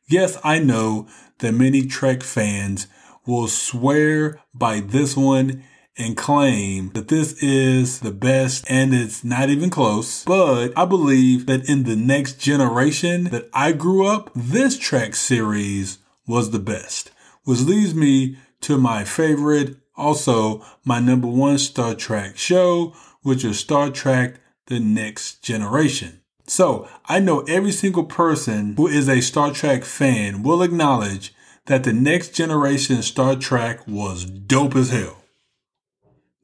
Yes, 0.07 0.37
I 0.45 0.59
know 0.59 1.09
that 1.39 1.53
many 1.53 1.87
Trek 1.87 2.23
fans 2.23 2.87
will 3.27 3.49
swear 3.49 4.39
by 4.53 4.81
this 4.81 5.17
one 5.17 5.65
and 5.97 6.15
claim 6.15 6.91
that 6.91 7.09
this 7.09 7.43
is 7.43 8.01
the 8.01 8.11
best 8.11 8.67
and 8.69 8.93
it's 8.93 9.25
not 9.25 9.49
even 9.49 9.71
close. 9.71 10.25
But 10.25 10.75
I 10.77 10.85
believe 10.85 11.47
that 11.47 11.71
in 11.71 11.85
the 11.85 11.97
next 11.97 12.39
generation 12.39 13.25
that 13.25 13.49
I 13.55 13.73
grew 13.73 14.07
up, 14.07 14.31
this 14.35 14.79
Trek 14.79 15.15
series 15.15 15.99
was 16.27 16.51
the 16.51 16.59
best. 16.59 17.11
Which 17.45 17.61
leads 17.61 17.95
me 17.95 18.37
to 18.61 18.77
my 18.77 19.05
favorite, 19.05 19.77
also 19.97 20.63
my 20.85 21.01
number 21.01 21.29
one 21.29 21.57
Star 21.57 21.95
Trek 21.95 22.37
show, 22.37 22.95
which 23.23 23.43
is 23.43 23.59
Star 23.59 23.89
Trek 23.89 24.41
The 24.67 24.81
Next 24.81 25.43
Generation. 25.43 26.23
So 26.47 26.89
I 27.07 27.21
know 27.21 27.41
every 27.41 27.73
single 27.73 28.05
person 28.05 28.75
who 28.77 28.87
is 28.87 29.09
a 29.09 29.21
Star 29.21 29.51
Trek 29.51 29.85
fan 29.85 30.43
will 30.43 30.63
acknowledge 30.63 31.35
that 31.67 31.85
the 31.85 31.93
next 31.93 32.35
generation 32.35 33.03
Star 33.03 33.37
Trek 33.37 33.87
was 33.87 34.25
dope 34.27 34.77
as 34.77 34.91
hell. 34.91 35.23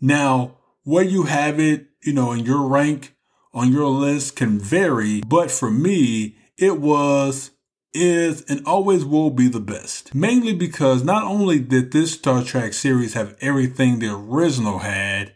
Now, 0.01 0.57
where 0.85 1.05
you 1.05 1.25
have 1.25 1.61
it, 1.61 1.89
you 2.03 2.15
know, 2.15 2.33
in 2.33 2.47
your 2.47 2.67
rank 2.67 3.15
on 3.53 3.73
your 3.73 3.89
list 3.89 4.37
can 4.37 4.59
vary, 4.59 5.21
but 5.21 5.51
for 5.51 5.71
me, 5.71 6.37
it 6.57 6.81
was, 6.81 7.51
is, 7.93 8.43
and 8.43 8.65
always 8.65 9.05
will 9.05 9.31
be 9.31 9.49
the 9.49 9.61
best. 9.61 10.15
Mainly 10.15 10.55
because 10.55 11.05
not 11.05 11.25
only 11.25 11.59
did 11.59 11.93
this 11.93 12.13
Star 12.13 12.43
Trek 12.43 12.73
series 12.73 13.15
have 13.15 13.37
everything 13.41 13.99
the 13.99 14.15
original 14.15 14.79
had, 14.79 15.35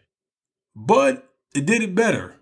but 0.75 1.29
it 1.53 1.65
did 1.65 1.83
it 1.83 1.93
better. 1.93 2.35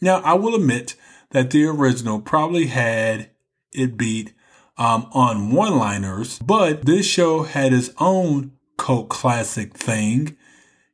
Now, 0.00 0.20
I 0.20 0.34
will 0.34 0.54
admit 0.54 0.94
that 1.30 1.50
the 1.50 1.64
original 1.66 2.20
probably 2.20 2.66
had 2.66 3.30
it 3.72 3.96
beat 3.96 4.32
um, 4.78 5.08
on 5.12 5.52
one 5.52 5.78
liners, 5.78 6.38
but 6.38 6.84
this 6.84 7.06
show 7.06 7.44
had 7.44 7.72
its 7.72 7.90
own 7.98 8.52
cult 8.76 9.08
classic 9.08 9.74
thing 9.74 10.36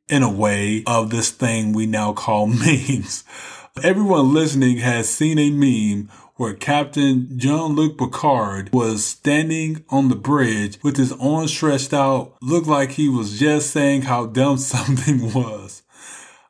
in 0.07 0.23
a 0.23 0.31
way 0.31 0.83
of 0.87 1.09
this 1.09 1.31
thing 1.31 1.73
we 1.73 1.85
now 1.85 2.13
call 2.13 2.47
memes. 2.47 3.23
Everyone 3.81 4.33
listening 4.33 4.77
has 4.77 5.09
seen 5.09 5.39
a 5.39 5.49
meme 5.49 6.09
where 6.35 6.53
Captain 6.53 7.37
Jean-Luc 7.37 7.97
Picard 7.97 8.71
was 8.73 9.05
standing 9.05 9.83
on 9.89 10.09
the 10.09 10.15
bridge 10.15 10.79
with 10.83 10.97
his 10.97 11.11
arms 11.13 11.51
stretched 11.51 11.93
out, 11.93 12.35
looked 12.41 12.67
like 12.67 12.91
he 12.91 13.07
was 13.09 13.39
just 13.39 13.71
saying 13.71 14.03
how 14.03 14.25
dumb 14.27 14.57
something 14.57 15.33
was. 15.33 15.83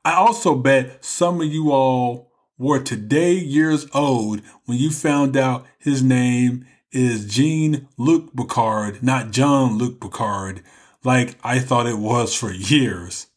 I 0.05 0.13
also 0.13 0.55
bet 0.55 1.03
some 1.03 1.41
of 1.41 1.47
you 1.47 1.71
all 1.71 2.32
were 2.63 2.79
today 2.79 3.33
years 3.33 3.85
old 3.93 4.41
when 4.65 4.77
you 4.77 4.89
found 4.89 5.35
out 5.35 5.65
his 5.77 6.01
name 6.01 6.65
is 6.93 7.25
Jean 7.25 7.89
Luc 7.97 8.33
Picard, 8.35 9.03
not 9.03 9.31
John 9.31 9.77
Luc 9.77 9.99
Picard, 9.99 10.63
like 11.03 11.35
I 11.43 11.59
thought 11.59 11.87
it 11.87 11.97
was 11.97 12.33
for 12.33 12.51
years. 12.53 13.27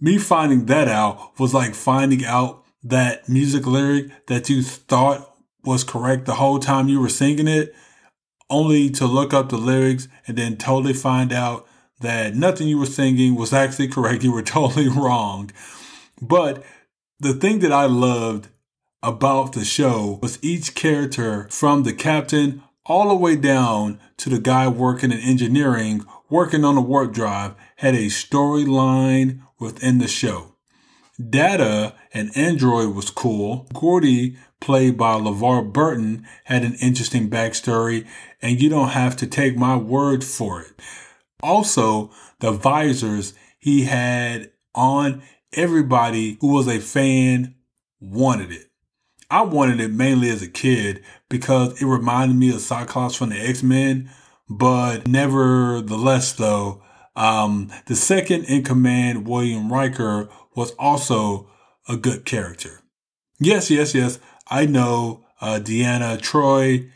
Me 0.00 0.18
finding 0.18 0.66
that 0.66 0.88
out 0.88 1.38
was 1.38 1.54
like 1.54 1.74
finding 1.74 2.24
out 2.24 2.64
that 2.82 3.28
music 3.28 3.64
lyric 3.64 4.26
that 4.26 4.50
you 4.50 4.62
thought 4.62 5.32
was 5.62 5.84
correct 5.84 6.24
the 6.24 6.34
whole 6.34 6.58
time 6.58 6.88
you 6.88 7.00
were 7.00 7.08
singing 7.08 7.46
it, 7.46 7.72
only 8.48 8.90
to 8.90 9.06
look 9.06 9.32
up 9.32 9.50
the 9.50 9.56
lyrics 9.56 10.08
and 10.26 10.36
then 10.36 10.56
totally 10.56 10.94
find 10.94 11.32
out 11.32 11.64
that 12.00 12.34
nothing 12.34 12.66
you 12.66 12.78
were 12.78 12.86
singing 12.86 13.36
was 13.36 13.52
actually 13.52 13.86
correct. 13.96 14.24
You 14.24 14.32
were 14.32 14.42
totally 14.42 14.88
wrong. 14.96 15.52
But 16.20 16.64
the 17.20 17.34
thing 17.34 17.58
that 17.58 17.72
I 17.72 17.84
loved 17.84 18.48
about 19.02 19.52
the 19.52 19.64
show 19.64 20.18
was 20.22 20.42
each 20.42 20.74
character 20.74 21.48
from 21.50 21.82
the 21.82 21.92
captain 21.92 22.62
all 22.86 23.08
the 23.08 23.14
way 23.14 23.36
down 23.36 24.00
to 24.16 24.30
the 24.30 24.38
guy 24.38 24.66
working 24.68 25.12
in 25.12 25.18
engineering, 25.18 26.04
working 26.30 26.64
on 26.64 26.74
the 26.74 26.80
warp 26.80 27.12
drive, 27.12 27.54
had 27.76 27.94
a 27.94 28.06
storyline 28.06 29.40
within 29.58 29.98
the 29.98 30.08
show. 30.08 30.56
Data, 31.28 31.94
an 32.14 32.30
android, 32.34 32.94
was 32.94 33.10
cool. 33.10 33.66
Geordi, 33.74 34.38
played 34.58 34.96
by 34.96 35.12
LeVar 35.12 35.70
Burton, 35.70 36.26
had 36.44 36.64
an 36.64 36.74
interesting 36.80 37.28
backstory, 37.28 38.06
and 38.40 38.60
you 38.60 38.70
don't 38.70 38.90
have 38.90 39.16
to 39.18 39.26
take 39.26 39.56
my 39.56 39.76
word 39.76 40.24
for 40.24 40.62
it. 40.62 40.72
Also, 41.42 42.10
the 42.40 42.50
visors 42.50 43.34
he 43.58 43.84
had 43.84 44.50
on, 44.74 45.22
everybody 45.52 46.38
who 46.40 46.52
was 46.52 46.68
a 46.68 46.80
fan 46.80 47.54
wanted 48.00 48.52
it. 48.52 48.66
I 49.30 49.42
wanted 49.42 49.80
it 49.80 49.92
mainly 49.92 50.28
as 50.30 50.42
a 50.42 50.48
kid 50.48 51.02
because 51.28 51.80
it 51.80 51.86
reminded 51.86 52.36
me 52.36 52.50
of 52.50 52.60
Cyclops 52.60 53.14
from 53.14 53.30
the 53.30 53.38
X 53.38 53.62
Men, 53.62 54.10
but 54.48 55.06
nevertheless, 55.06 56.32
though, 56.32 56.82
um, 57.14 57.70
the 57.86 57.94
second 57.94 58.44
in 58.44 58.64
command, 58.64 59.28
William 59.28 59.72
Riker, 59.72 60.28
was 60.56 60.72
also 60.72 61.48
a 61.88 61.96
good 61.96 62.24
character. 62.24 62.80
Yes, 63.38 63.70
yes, 63.70 63.94
yes. 63.94 64.18
I 64.48 64.66
know 64.66 65.24
uh, 65.40 65.60
Deanna 65.62 66.20
Troi, 66.20 66.90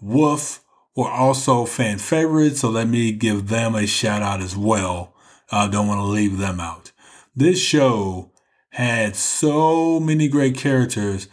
Worf 0.00 0.60
were 0.96 1.10
also 1.10 1.66
fan 1.66 1.98
favorites, 1.98 2.60
so 2.60 2.70
let 2.70 2.88
me 2.88 3.12
give 3.12 3.48
them 3.48 3.74
a 3.74 3.86
shout 3.86 4.22
out 4.22 4.40
as 4.40 4.56
well. 4.56 5.14
I 5.50 5.64
uh, 5.64 5.68
don't 5.68 5.88
want 5.88 5.98
to 5.98 6.04
leave 6.04 6.38
them 6.38 6.60
out. 6.60 6.89
This 7.34 7.60
show 7.60 8.32
had 8.70 9.16
so 9.16 10.00
many 10.00 10.28
great 10.28 10.56
characters 10.56 11.28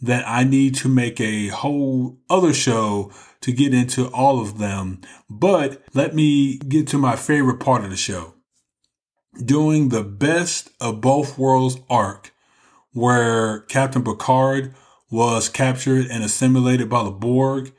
that 0.00 0.24
I 0.26 0.44
need 0.44 0.74
to 0.76 0.88
make 0.88 1.20
a 1.20 1.48
whole 1.48 2.18
other 2.28 2.52
show 2.52 3.12
to 3.40 3.52
get 3.52 3.72
into 3.72 4.08
all 4.08 4.40
of 4.40 4.58
them. 4.58 5.00
But 5.30 5.82
let 5.94 6.14
me 6.14 6.58
get 6.58 6.86
to 6.88 6.98
my 6.98 7.16
favorite 7.16 7.60
part 7.60 7.84
of 7.84 7.90
the 7.90 7.96
show. 7.96 8.34
Doing 9.44 9.88
the 9.88 10.02
best 10.02 10.70
of 10.80 11.00
both 11.00 11.38
worlds 11.38 11.78
arc, 11.88 12.32
where 12.92 13.60
Captain 13.60 14.02
Picard 14.02 14.74
was 15.10 15.48
captured 15.48 16.06
and 16.10 16.24
assimilated 16.24 16.88
by 16.88 17.04
the 17.04 17.10
Borg, 17.10 17.72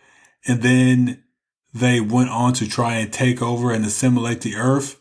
and 0.48 0.62
then 0.62 1.24
they 1.74 2.00
went 2.00 2.30
on 2.30 2.54
to 2.54 2.70
try 2.70 2.96
and 2.96 3.12
take 3.12 3.42
over 3.42 3.72
and 3.72 3.86
assimilate 3.86 4.42
the 4.42 4.56
Earth. 4.56 5.00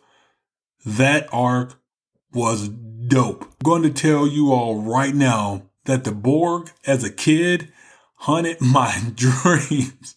That 0.84 1.28
arc 1.32 1.81
was 2.32 2.68
dope. 2.68 3.44
I'm 3.44 3.64
going 3.64 3.82
to 3.82 3.90
tell 3.90 4.26
you 4.26 4.52
all 4.52 4.82
right 4.82 5.14
now 5.14 5.62
that 5.84 6.04
the 6.04 6.12
Borg 6.12 6.70
as 6.86 7.04
a 7.04 7.10
kid 7.10 7.72
haunted 8.16 8.60
my 8.60 9.00
dreams. 9.14 10.16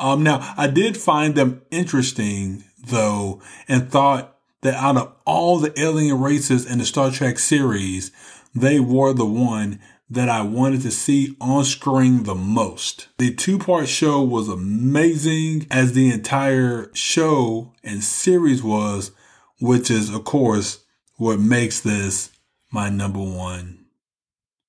Um, 0.00 0.22
now 0.22 0.54
I 0.56 0.66
did 0.66 0.96
find 0.96 1.34
them 1.34 1.62
interesting 1.70 2.64
though 2.86 3.40
and 3.68 3.90
thought 3.90 4.36
that 4.62 4.74
out 4.74 4.96
of 4.96 5.12
all 5.24 5.58
the 5.58 5.78
alien 5.78 6.20
races 6.20 6.66
in 6.66 6.78
the 6.78 6.84
Star 6.84 7.10
Trek 7.10 7.38
series, 7.38 8.10
they 8.54 8.80
were 8.80 9.12
the 9.12 9.26
one 9.26 9.80
that 10.10 10.28
I 10.28 10.42
wanted 10.42 10.82
to 10.82 10.90
see 10.90 11.36
on 11.40 11.64
screen 11.64 12.24
the 12.24 12.34
most. 12.34 13.08
The 13.18 13.34
two 13.34 13.58
part 13.58 13.88
show 13.88 14.22
was 14.22 14.48
amazing 14.48 15.66
as 15.70 15.92
the 15.92 16.10
entire 16.10 16.90
show 16.94 17.74
and 17.82 18.02
series 18.02 18.62
was, 18.62 19.12
which 19.60 19.90
is 19.90 20.12
of 20.12 20.24
course 20.24 20.83
what 21.16 21.38
makes 21.38 21.80
this 21.80 22.30
my 22.70 22.88
number 22.88 23.20
one 23.20 23.86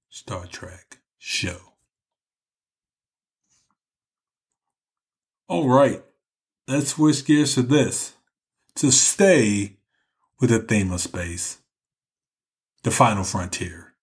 Star 0.09 0.45
Trek 0.45 0.99
show. 1.17 1.57
All 5.47 5.67
right, 5.67 6.03
let's 6.67 6.89
switch 6.89 7.25
gears 7.25 7.55
to 7.55 7.61
this. 7.61 8.13
To 8.75 8.91
stay 8.91 9.77
with 10.39 10.49
the 10.49 10.59
theme 10.59 10.91
of 10.91 11.01
space, 11.01 11.59
the 12.83 12.91
final 12.91 13.23
frontier. 13.23 13.93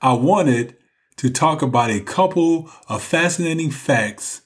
I 0.00 0.12
wanted 0.12 0.76
to 1.16 1.30
talk 1.30 1.62
about 1.62 1.90
a 1.90 2.00
couple 2.00 2.70
of 2.88 3.02
fascinating 3.02 3.70
facts 3.70 4.41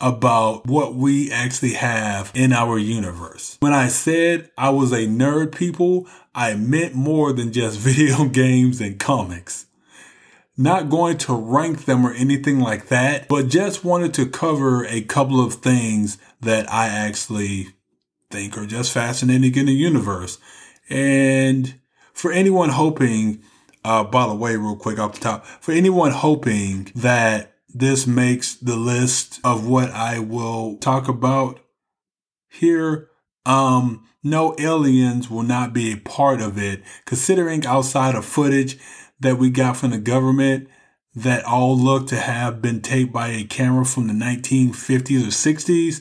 about 0.00 0.66
what 0.66 0.94
we 0.94 1.30
actually 1.30 1.72
have 1.72 2.30
in 2.34 2.52
our 2.52 2.78
universe. 2.78 3.56
When 3.60 3.72
I 3.72 3.88
said 3.88 4.50
I 4.58 4.70
was 4.70 4.92
a 4.92 5.06
nerd 5.06 5.56
people, 5.56 6.06
I 6.34 6.54
meant 6.54 6.94
more 6.94 7.32
than 7.32 7.52
just 7.52 7.78
video 7.80 8.26
games 8.26 8.80
and 8.80 8.98
comics. 8.98 9.66
Not 10.58 10.88
going 10.88 11.18
to 11.18 11.34
rank 11.34 11.84
them 11.84 12.06
or 12.06 12.12
anything 12.12 12.60
like 12.60 12.88
that, 12.88 13.28
but 13.28 13.48
just 13.48 13.84
wanted 13.84 14.14
to 14.14 14.26
cover 14.26 14.86
a 14.86 15.02
couple 15.02 15.44
of 15.44 15.54
things 15.54 16.16
that 16.40 16.70
I 16.72 16.88
actually 16.88 17.68
think 18.30 18.56
are 18.56 18.66
just 18.66 18.92
fascinating 18.92 19.54
in 19.54 19.66
the 19.66 19.72
universe. 19.72 20.38
And 20.88 21.78
for 22.14 22.32
anyone 22.32 22.70
hoping, 22.70 23.42
uh, 23.84 24.04
by 24.04 24.26
the 24.26 24.34
way, 24.34 24.56
real 24.56 24.76
quick 24.76 24.98
off 24.98 25.14
the 25.14 25.20
top, 25.20 25.44
for 25.44 25.72
anyone 25.72 26.12
hoping 26.12 26.90
that 26.94 27.55
this 27.78 28.06
makes 28.06 28.54
the 28.54 28.76
list 28.76 29.38
of 29.44 29.66
what 29.66 29.90
I 29.90 30.18
will 30.18 30.76
talk 30.78 31.08
about 31.08 31.60
here. 32.48 33.10
Um, 33.44 34.08
no 34.22 34.56
aliens 34.58 35.28
will 35.30 35.42
not 35.42 35.74
be 35.74 35.92
a 35.92 35.98
part 35.98 36.40
of 36.40 36.56
it, 36.56 36.82
considering 37.04 37.66
outside 37.66 38.14
of 38.14 38.24
footage 38.24 38.78
that 39.20 39.36
we 39.36 39.50
got 39.50 39.76
from 39.76 39.90
the 39.90 39.98
government 39.98 40.68
that 41.14 41.44
all 41.44 41.76
look 41.76 42.06
to 42.08 42.16
have 42.16 42.62
been 42.62 42.80
taped 42.80 43.12
by 43.12 43.28
a 43.28 43.44
camera 43.44 43.84
from 43.84 44.06
the 44.06 44.14
1950s 44.14 45.22
or 45.22 45.30
60s. 45.30 46.00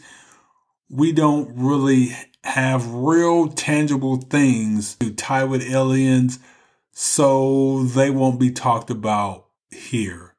We 0.90 1.12
don't 1.12 1.58
really 1.58 2.16
have 2.44 2.90
real 2.90 3.50
tangible 3.50 4.18
things 4.18 4.96
to 4.96 5.12
tie 5.12 5.44
with 5.44 5.62
aliens, 5.62 6.40
so 6.92 7.84
they 7.84 8.10
won't 8.10 8.40
be 8.40 8.52
talked 8.52 8.90
about 8.90 9.48
here. 9.72 10.35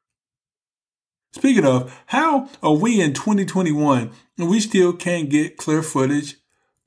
Speaking 1.37 1.65
of, 1.65 2.03
how 2.07 2.49
are 2.63 2.73
we 2.73 2.99
in 2.99 3.13
2021 3.13 4.09
and 4.39 4.49
we 4.49 4.59
still 4.59 4.91
can't 4.91 5.29
get 5.29 5.55
clear 5.55 5.83
footage 5.83 6.37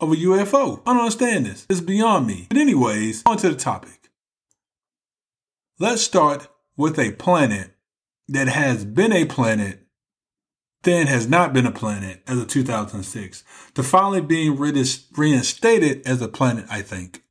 of 0.01 0.11
a 0.11 0.17
UFO? 0.17 0.83
I 0.85 0.93
don't 0.93 1.03
understand 1.03 1.47
this. 1.47 1.67
It's 1.71 1.81
beyond 1.81 2.27
me. 2.27 2.47
But 2.49 2.59
anyways, 2.59 3.23
on 3.27 3.37
to 3.37 3.51
the 3.51 3.55
topic. 3.55 4.11
Let's 5.79 6.03
start 6.03 6.49
with 6.77 6.99
a 6.99 7.13
planet 7.13 7.71
that 8.27 8.49
has 8.49 8.85
been 8.85 9.13
a 9.13 9.25
planet, 9.25 9.87
then 10.83 11.07
has 11.07 11.29
not 11.29 11.53
been 11.53 11.67
a 11.67 11.71
planet 11.71 12.21
as 12.27 12.39
of 12.39 12.49
2006, 12.49 13.45
to 13.75 13.83
finally 13.85 14.21
being 14.21 14.57
reinstated 14.57 16.05
as 16.05 16.21
a 16.21 16.29
planet, 16.29 16.65
I 16.69 16.83
think, 16.83 17.23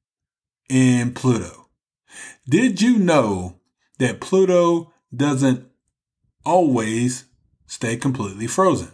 in 0.69 1.13
Pluto. 1.13 1.67
Did 2.47 2.81
you 2.81 2.97
know 2.97 3.59
that 3.97 4.21
Pluto 4.21 4.93
doesn't 5.13 5.68
always 6.45 7.25
stay 7.67 7.97
completely 7.97 8.47
frozen. 8.47 8.91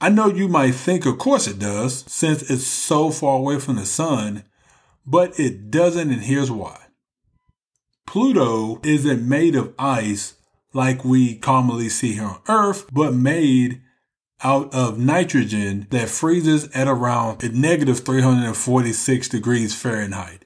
I 0.00 0.10
know 0.10 0.26
you 0.26 0.48
might 0.48 0.74
think, 0.74 1.06
of 1.06 1.18
course 1.18 1.46
it 1.46 1.58
does, 1.58 2.04
since 2.06 2.50
it's 2.50 2.66
so 2.66 3.10
far 3.10 3.38
away 3.38 3.58
from 3.58 3.76
the 3.76 3.86
sun, 3.86 4.44
but 5.06 5.40
it 5.40 5.70
doesn't, 5.70 6.10
and 6.10 6.22
here's 6.22 6.50
why. 6.50 6.78
Pluto 8.06 8.80
isn't 8.84 9.26
made 9.26 9.56
of 9.56 9.74
ice 9.78 10.34
like 10.74 11.04
we 11.04 11.36
commonly 11.36 11.88
see 11.88 12.12
here 12.12 12.24
on 12.24 12.40
Earth, 12.48 12.86
but 12.92 13.14
made 13.14 13.80
out 14.44 14.72
of 14.74 14.98
nitrogen 14.98 15.86
that 15.90 16.10
freezes 16.10 16.68
at 16.72 16.86
around 16.86 17.42
negative 17.54 18.00
346 18.00 19.28
degrees 19.28 19.74
Fahrenheit. 19.74 20.44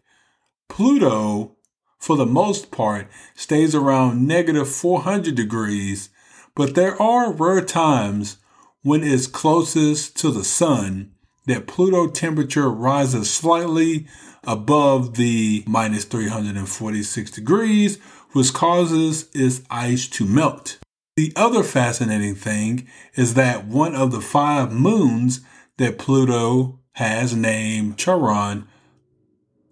Pluto 0.68 1.56
for 2.00 2.16
the 2.16 2.26
most 2.26 2.70
part, 2.70 3.06
stays 3.34 3.74
around 3.74 4.26
negative 4.26 4.68
400 4.68 5.34
degrees, 5.34 6.08
but 6.56 6.74
there 6.74 7.00
are 7.00 7.32
rare 7.32 7.64
times 7.64 8.38
when 8.82 9.04
it's 9.04 9.26
closest 9.26 10.16
to 10.16 10.30
the 10.30 10.42
sun 10.42 11.12
that 11.46 11.66
Pluto 11.66 12.08
temperature 12.08 12.70
rises 12.70 13.30
slightly 13.30 14.06
above 14.44 15.16
the 15.16 15.62
minus 15.66 16.04
346 16.04 17.30
degrees, 17.30 17.98
which 18.32 18.54
causes 18.54 19.28
its 19.34 19.60
ice 19.70 20.08
to 20.08 20.24
melt. 20.24 20.78
The 21.16 21.32
other 21.36 21.62
fascinating 21.62 22.34
thing 22.34 22.88
is 23.14 23.34
that 23.34 23.66
one 23.66 23.94
of 23.94 24.10
the 24.10 24.22
five 24.22 24.72
moons 24.72 25.40
that 25.76 25.98
Pluto 25.98 26.78
has 26.92 27.34
named 27.34 27.98
Charon 27.98 28.66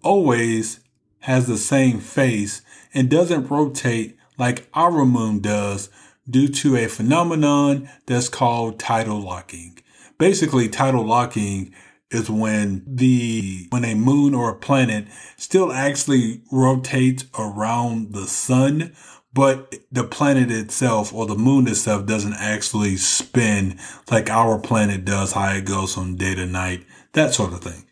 always 0.03 0.79
has 1.21 1.47
the 1.47 1.57
same 1.57 1.99
face 1.99 2.61
and 2.93 3.09
doesn't 3.09 3.49
rotate 3.49 4.17
like 4.37 4.67
our 4.73 5.05
moon 5.05 5.39
does 5.39 5.89
due 6.29 6.47
to 6.47 6.77
a 6.77 6.87
phenomenon 6.87 7.89
that's 8.05 8.29
called 8.29 8.79
tidal 8.79 9.19
locking. 9.19 9.79
Basically, 10.17 10.69
tidal 10.69 11.05
locking 11.05 11.73
is 12.11 12.29
when 12.29 12.83
the 12.87 13.67
when 13.69 13.85
a 13.85 13.95
moon 13.95 14.33
or 14.33 14.49
a 14.49 14.55
planet 14.55 15.07
still 15.37 15.71
actually 15.71 16.41
rotates 16.51 17.25
around 17.37 18.13
the 18.13 18.25
sun 18.25 18.93
but 19.31 19.75
the 19.91 20.03
planet 20.03 20.49
itself 20.49 21.13
or 21.13 21.27
the 21.27 21.35
moon 21.35 21.67
itself 21.67 22.05
doesn't 22.07 22.33
actually 22.33 22.97
spin 22.97 23.79
like 24.09 24.29
our 24.29 24.57
planet 24.57 25.05
does 25.05 25.33
how 25.33 25.51
it 25.51 25.65
goes 25.65 25.93
from 25.93 26.15
day 26.15 26.33
to 26.33 26.45
night 26.47 26.83
that 27.13 27.33
sort 27.33 27.53
of 27.53 27.61
thing 27.61 27.85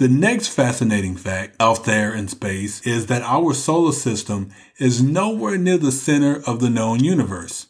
the 0.00 0.08
next 0.08 0.48
fascinating 0.48 1.14
fact 1.14 1.54
out 1.60 1.84
there 1.84 2.14
in 2.14 2.26
space 2.26 2.80
is 2.86 3.08
that 3.08 3.20
our 3.20 3.52
solar 3.52 3.92
system 3.92 4.48
is 4.78 5.02
nowhere 5.02 5.58
near 5.58 5.76
the 5.76 5.92
center 5.92 6.40
of 6.46 6.58
the 6.58 6.70
known 6.70 7.04
universe. 7.04 7.66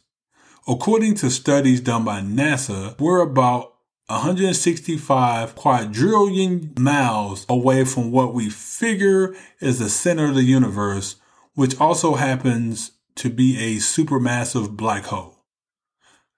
According 0.69 1.17
to 1.17 1.29
studies 1.29 1.81
done 1.81 2.05
by 2.05 2.21
NASA, 2.21 2.97
we're 3.01 3.21
about 3.21 3.75
165 4.07 5.57
quadrillion 5.57 6.73
miles 6.79 7.47
away 7.49 7.85
from 7.85 8.13
what 8.13 8.33
we 8.33 8.49
figure 8.49 9.35
is 9.61 9.81
the 9.81 9.89
center 9.89 10.27
of 10.27 10.37
the 10.37 10.45
universe, 10.45 11.17
which 11.55 11.81
also 11.81 12.15
happens 12.15 12.93
to 13.17 13.29
be 13.29 13.59
a 13.59 13.79
supermassive 13.79 14.77
black 14.77 15.07
hole. 15.07 15.47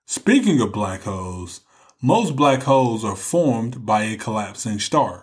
Speaking 0.07 0.59
of 0.63 0.73
black 0.73 1.03
holes, 1.03 1.61
most 2.01 2.35
black 2.35 2.63
holes 2.63 3.05
are 3.05 3.15
formed 3.15 3.85
by 3.85 4.05
a 4.05 4.17
collapsing 4.17 4.81
star. 4.81 5.22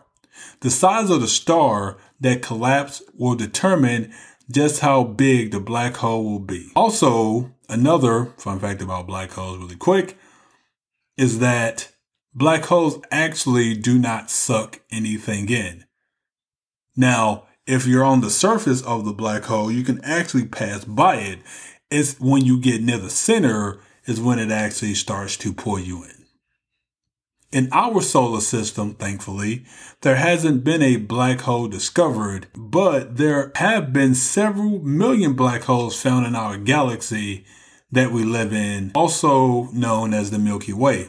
The 0.62 0.69
size 0.69 1.10
of 1.10 1.21
the 1.21 1.28
star 1.28 1.97
that 2.19 2.41
collapsed 2.41 3.04
will 3.17 3.36
determine 3.36 4.13
just 4.52 4.80
how 4.80 5.04
big 5.04 5.52
the 5.52 5.60
black 5.60 5.97
hole 5.97 6.23
will 6.23 6.39
be. 6.39 6.71
Also, 6.75 7.52
another 7.67 8.25
fun 8.38 8.60
fact 8.60 8.82
about 8.82 9.08
black 9.08 9.32
holes, 9.32 9.60
really 9.60 9.75
quick, 9.75 10.17
is 11.17 11.39
that 11.39 11.91
black 12.34 12.65
holes 12.65 12.99
actually 13.12 13.75
do 13.75 13.99
not 13.99 14.30
suck 14.30 14.80
anything 14.91 15.49
in. 15.49 15.86
Now, 16.95 17.45
if 17.67 17.86
you're 17.86 18.04
on 18.04 18.21
the 18.21 18.32
surface 18.32 18.82
of 18.82 19.06
the 19.06 19.13
black 19.13 19.43
hole, 19.43 19.71
you 19.71 19.84
can 19.84 20.04
actually 20.04 20.45
pass 20.45 20.84
by 20.84 21.17
it. 21.17 21.39
It's 21.91 22.19
when 22.19 22.43
you 22.43 22.60
get 22.60 22.82
near 22.82 22.97
the 22.97 23.10
center 23.10 23.80
is 24.06 24.19
when 24.19 24.39
it 24.39 24.52
actually 24.52 24.95
starts 24.95 25.38
to 25.38 25.54
pull 25.54 25.80
you 25.80 26.04
in. 26.04 26.18
In 27.51 27.67
our 27.71 27.99
solar 28.01 28.41
system, 28.41 28.93
thankfully, 28.93 29.65
there 30.01 30.17
hasn't 30.17 30.63
been 30.63 30.83
a 30.83 30.97
black 30.97 31.41
hole 31.41 31.67
discovered, 31.67 32.45
but 32.55 33.17
there 33.17 33.51
have 33.55 33.91
been 33.91 34.13
several 34.13 34.77
million 34.79 35.33
black 35.33 35.63
holes 35.63 35.99
found 35.99 36.27
in 36.27 36.35
our 36.35 36.57
galaxy 36.57 37.45
that 37.91 38.12
we 38.12 38.23
live 38.23 38.53
in, 38.53 38.91
also 38.93 39.63
known 39.71 40.13
as 40.13 40.29
the 40.29 40.38
Milky 40.38 40.73
Way. 40.73 41.07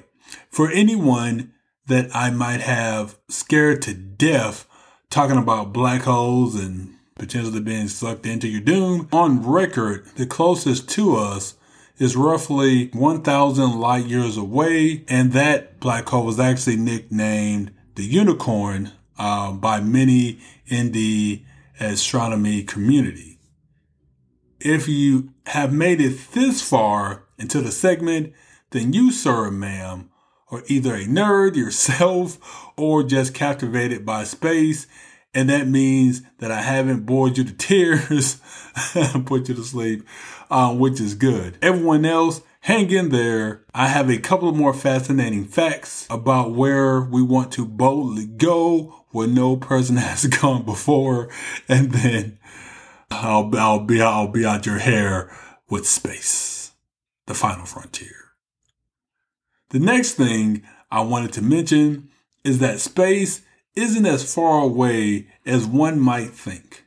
For 0.49 0.71
anyone 0.71 1.53
that 1.89 2.09
I 2.15 2.31
might 2.31 2.63
have 2.63 3.19
scared 3.29 3.83
to 3.83 3.93
death 3.93 4.67
talking 5.11 5.37
about 5.37 5.75
black 5.75 6.03
holes 6.03 6.55
and 6.55 6.95
potentially 7.17 7.61
being 7.61 7.89
sucked 7.89 8.25
into 8.25 8.49
your 8.49 8.63
doom, 8.63 9.11
on 9.13 9.47
record, 9.47 10.07
the 10.17 10.25
closest 10.25 10.89
to 10.91 11.17
us 11.17 11.57
is 12.01 12.17
roughly 12.17 12.87
1,000 12.89 13.79
light 13.79 14.07
years 14.07 14.39
away, 14.39 15.05
and 15.07 15.33
that 15.33 15.79
black 15.79 16.09
hole 16.09 16.25
was 16.25 16.41
actually 16.41 16.77
nicknamed 16.77 17.71
the 17.95 18.03
unicorn 18.03 18.91
uh, 19.19 19.53
by 19.53 19.81
many 19.81 20.41
in 20.67 20.93
the 20.93 21.43
astronomy 21.79 22.63
community. 22.63 23.39
If 24.59 24.89
you 24.89 25.35
have 25.47 25.75
made 25.75 26.01
it 26.01 26.33
this 26.33 26.67
far 26.67 27.25
into 27.39 27.61
the 27.61 27.71
segment, 27.71 28.33
then 28.71 28.95
you, 28.95 29.13
sir 29.13 29.47
or 29.47 29.51
ma'am, 29.51 30.11
are 30.51 30.63
either 30.69 30.95
a 30.95 31.05
nerd 31.05 31.55
yourself 31.55 32.73
or 32.79 33.03
just 33.03 33.35
captivated 33.35 34.07
by 34.07 34.25
space. 34.25 34.87
And 35.33 35.49
that 35.49 35.69
means 35.69 36.23
that 36.39 36.51
I 36.51 36.63
haven't 36.63 37.07
bored 37.07 37.39
you 37.39 37.45
to 37.45 37.53
tears, 37.57 38.41
put 39.25 39.49
you 39.49 39.55
to 39.55 39.65
sleep, 39.65 40.07
uh, 40.51 40.75
which 40.75 41.01
is 41.01 41.15
good. 41.15 41.59
Everyone 41.63 42.05
else, 42.05 42.43
hang 42.61 42.91
in 42.91 43.11
there. 43.11 43.65
I 43.75 43.89
have 43.89 44.11
a 44.11 44.19
couple 44.19 44.49
of 44.49 44.57
more 44.57 44.75
fascinating 44.75 45.45
facts 45.45 46.07
about 46.11 46.53
where 46.53 47.01
we 47.01 47.23
want 47.23 47.53
to 47.53 47.65
boldly 47.65 48.27
go 48.27 49.01
where 49.13 49.29
no 49.29 49.57
person 49.57 49.97
has 49.97 50.27
gone 50.27 50.65
before. 50.65 51.29
And 51.69 51.93
then 51.93 52.39
I'll, 53.11 53.51
I'll 53.57 53.81
be, 53.81 54.01
I'll 54.01 54.29
be 54.29 54.45
out 54.45 54.67
your 54.67 54.79
hair 54.79 55.35
with 55.69 55.87
space, 55.87 56.73
the 57.27 57.35
final 57.35 57.67
frontier. 57.67 58.33
The 59.71 59.79
next 59.79 60.15
thing 60.15 60.63
I 60.91 61.01
wanted 61.01 61.33
to 61.35 61.43
mention 61.43 62.09
is 62.43 62.59
that 62.59 62.81
space 62.81 63.43
isn't 63.81 64.07
as 64.07 64.33
far 64.35 64.63
away 64.63 65.27
as 65.47 65.67
one 65.67 65.99
might 65.99 66.31
think. 66.31 66.85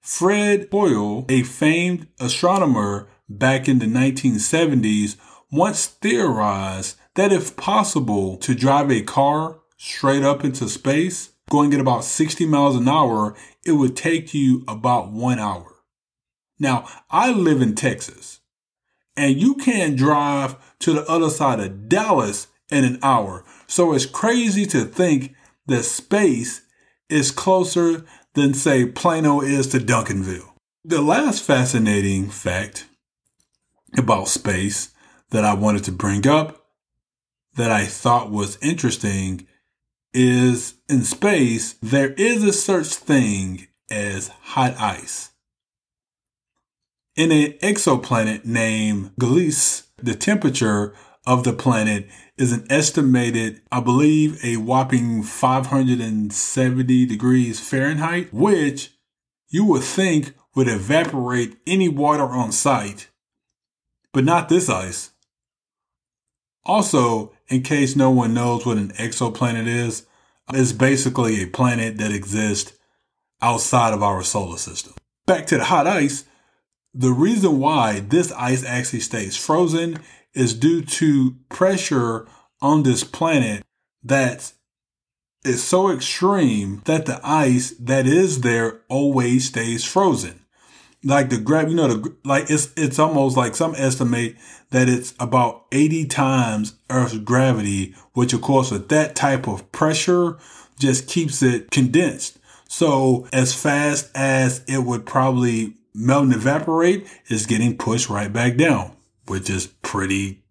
Fred 0.00 0.68
Hoyle, 0.72 1.26
a 1.28 1.42
famed 1.42 2.08
astronomer 2.18 3.08
back 3.28 3.68
in 3.68 3.78
the 3.78 3.86
1970s, 3.86 5.16
once 5.50 5.86
theorized 5.86 6.96
that 7.14 7.32
if 7.32 7.56
possible 7.56 8.36
to 8.38 8.54
drive 8.54 8.90
a 8.90 9.02
car 9.02 9.60
straight 9.76 10.22
up 10.22 10.44
into 10.44 10.68
space, 10.68 11.32
going 11.50 11.74
at 11.74 11.80
about 11.80 12.04
60 12.04 12.46
miles 12.46 12.76
an 12.76 12.88
hour, 12.88 13.36
it 13.64 13.72
would 13.72 13.96
take 13.96 14.32
you 14.32 14.64
about 14.66 15.10
one 15.10 15.38
hour. 15.38 15.76
Now, 16.58 16.88
I 17.10 17.30
live 17.32 17.60
in 17.60 17.74
Texas, 17.74 18.40
and 19.16 19.40
you 19.40 19.54
can't 19.56 19.96
drive 19.96 20.56
to 20.80 20.92
the 20.92 21.06
other 21.08 21.30
side 21.30 21.60
of 21.60 21.88
Dallas 21.88 22.48
in 22.70 22.84
an 22.84 22.98
hour. 23.02 23.44
So 23.66 23.92
it's 23.92 24.06
crazy 24.06 24.66
to 24.66 24.84
think 24.84 25.34
that 25.68 25.84
space 25.84 26.62
is 27.08 27.30
closer 27.30 28.04
than, 28.34 28.54
say, 28.54 28.86
Plano 28.86 29.40
is 29.40 29.68
to 29.68 29.78
Duncanville. 29.78 30.50
The 30.84 31.00
last 31.00 31.42
fascinating 31.42 32.28
fact 32.28 32.86
about 33.96 34.28
space 34.28 34.90
that 35.30 35.44
I 35.44 35.54
wanted 35.54 35.84
to 35.84 35.92
bring 35.92 36.26
up 36.26 36.66
that 37.54 37.70
I 37.70 37.86
thought 37.86 38.30
was 38.30 38.58
interesting 38.62 39.46
is 40.14 40.74
in 40.88 41.04
space, 41.04 41.74
there 41.82 42.12
is 42.14 42.42
a 42.42 42.52
such 42.52 42.86
thing 42.86 43.66
as 43.90 44.28
hot 44.28 44.74
ice. 44.78 45.30
In 47.16 47.32
an 47.32 47.52
exoplanet 47.62 48.44
named 48.44 49.10
Gliese, 49.20 49.86
the 49.96 50.14
temperature 50.14 50.94
of 51.28 51.44
the 51.44 51.52
planet 51.52 52.08
is 52.38 52.52
an 52.52 52.66
estimated, 52.70 53.60
I 53.70 53.80
believe, 53.80 54.42
a 54.42 54.56
whopping 54.56 55.22
570 55.22 57.04
degrees 57.04 57.60
Fahrenheit, 57.60 58.32
which 58.32 58.92
you 59.50 59.66
would 59.66 59.82
think 59.82 60.32
would 60.56 60.68
evaporate 60.68 61.58
any 61.66 61.86
water 61.86 62.24
on 62.24 62.50
site, 62.50 63.10
but 64.14 64.24
not 64.24 64.48
this 64.48 64.70
ice. 64.70 65.10
Also, 66.64 67.34
in 67.48 67.62
case 67.62 67.94
no 67.94 68.10
one 68.10 68.32
knows 68.32 68.64
what 68.64 68.78
an 68.78 68.92
exoplanet 68.92 69.66
is, 69.66 70.06
it's 70.54 70.72
basically 70.72 71.42
a 71.42 71.46
planet 71.46 71.98
that 71.98 72.10
exists 72.10 72.72
outside 73.42 73.92
of 73.92 74.02
our 74.02 74.22
solar 74.22 74.56
system. 74.56 74.94
Back 75.26 75.46
to 75.48 75.58
the 75.58 75.64
hot 75.64 75.86
ice, 75.86 76.24
the 76.94 77.12
reason 77.12 77.58
why 77.58 78.00
this 78.00 78.32
ice 78.32 78.64
actually 78.64 79.00
stays 79.00 79.36
frozen 79.36 80.00
is 80.34 80.54
due 80.54 80.82
to 80.82 81.36
pressure 81.48 82.26
on 82.60 82.82
this 82.82 83.04
planet 83.04 83.64
that 84.02 84.52
is 85.44 85.62
so 85.62 85.90
extreme 85.90 86.82
that 86.84 87.06
the 87.06 87.20
ice 87.22 87.70
that 87.78 88.06
is 88.06 88.40
there 88.40 88.82
always 88.88 89.48
stays 89.48 89.84
frozen. 89.84 90.44
Like 91.04 91.30
the 91.30 91.38
grab, 91.38 91.68
you 91.68 91.76
know, 91.76 91.88
the 91.88 92.16
like 92.24 92.50
it's 92.50 92.72
it's 92.76 92.98
almost 92.98 93.36
like 93.36 93.54
some 93.54 93.74
estimate 93.76 94.36
that 94.70 94.88
it's 94.88 95.14
about 95.20 95.66
80 95.70 96.06
times 96.06 96.74
Earth's 96.90 97.18
gravity, 97.18 97.94
which 98.14 98.32
of 98.32 98.42
course 98.42 98.70
with 98.70 98.88
that 98.88 99.14
type 99.14 99.46
of 99.46 99.70
pressure 99.70 100.38
just 100.78 101.08
keeps 101.08 101.42
it 101.42 101.70
condensed. 101.70 102.38
So 102.68 103.28
as 103.32 103.54
fast 103.54 104.10
as 104.14 104.64
it 104.66 104.84
would 104.84 105.06
probably 105.06 105.74
melt 105.94 106.24
and 106.24 106.34
evaporate, 106.34 107.06
it's 107.26 107.46
getting 107.46 107.76
pushed 107.76 108.08
right 108.08 108.32
back 108.32 108.56
down, 108.56 108.96
which 109.26 109.48
is 109.48 109.68
pretty 109.88 110.44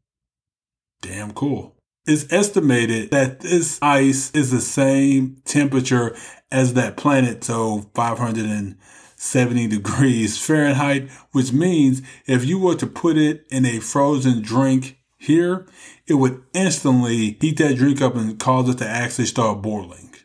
damn 1.00 1.32
cool. 1.32 1.76
It's 2.08 2.26
estimated 2.34 3.12
that 3.12 3.42
this 3.42 3.78
ice 3.84 4.32
is 4.32 4.50
the 4.50 4.60
same 4.60 5.44
temperature 5.46 6.16
as 6.52 6.74
that 6.74 6.98
planet, 6.98 7.44
so 7.44 7.92
570 7.94 9.68
degrees 9.68 10.44
Fahrenheit, 10.44 11.12
which 11.34 11.54
means 11.54 12.02
if 12.26 12.46
you 12.46 12.58
were 12.58 12.74
to 12.78 12.88
put 12.88 13.16
it 13.16 13.46
in 13.52 13.64
a 13.68 13.80
frozen 13.80 14.42
drink 14.42 14.98
here, 15.20 15.68
it 16.08 16.16
would 16.16 16.42
instantly 16.56 17.38
heat 17.40 17.58
that 17.58 17.78
drink 17.78 18.02
up 18.02 18.16
and 18.16 18.40
cause 18.40 18.68
it 18.68 18.80
to 18.80 18.88
actually 18.88 19.26
start 19.26 19.62
boiling. 19.62 20.16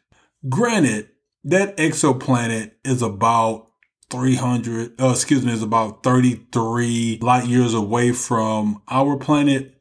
Granted, 0.48 1.10
that 1.44 1.76
exoplanet 1.76 2.70
is 2.82 3.02
about 3.02 3.71
300, 4.12 5.00
uh, 5.00 5.08
excuse 5.08 5.42
me, 5.42 5.52
is 5.52 5.62
about 5.62 6.02
33 6.02 7.18
light 7.22 7.46
years 7.46 7.72
away 7.72 8.12
from 8.12 8.82
our 8.88 9.16
planet, 9.16 9.74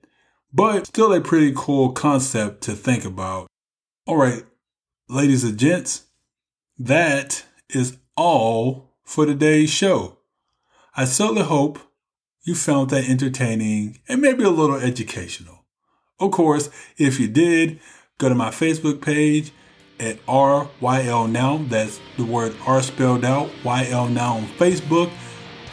but 0.53 0.87
still 0.87 1.11
a 1.13 1.19
pretty 1.19 1.51
cool 1.53 1.91
concept 1.91 2.61
to 2.61 2.71
think 2.71 3.03
about. 3.03 3.47
All 4.07 4.15
right, 4.15 4.43
ladies 5.09 5.43
and 5.43 5.59
gents, 5.59 6.05
that 6.79 7.43
is 7.69 7.97
all 8.15 8.95
for 9.03 9.25
today's 9.25 9.69
show. 9.69 10.17
I 10.95 11.03
certainly 11.03 11.43
hope 11.43 11.79
you 12.43 12.55
found 12.55 12.89
that 12.91 13.09
entertaining 13.09 13.99
and 14.07 14.21
maybe 14.21 14.45
a 14.45 14.49
little 14.49 14.77
educational. 14.77 15.65
Of 16.21 16.31
course, 16.31 16.69
if 16.97 17.19
you 17.19 17.27
did, 17.27 17.81
go 18.17 18.29
to 18.29 18.35
my 18.35 18.49
Facebook 18.49 19.01
page 19.01 19.51
at 20.01 20.25
RYL 20.25 21.29
Now. 21.31 21.57
That's 21.69 22.01
the 22.17 22.25
word 22.25 22.55
R 22.65 22.81
spelled 22.81 23.23
out, 23.23 23.49
YL 23.63 24.11
Now 24.11 24.37
on 24.37 24.47
Facebook. 24.47 25.11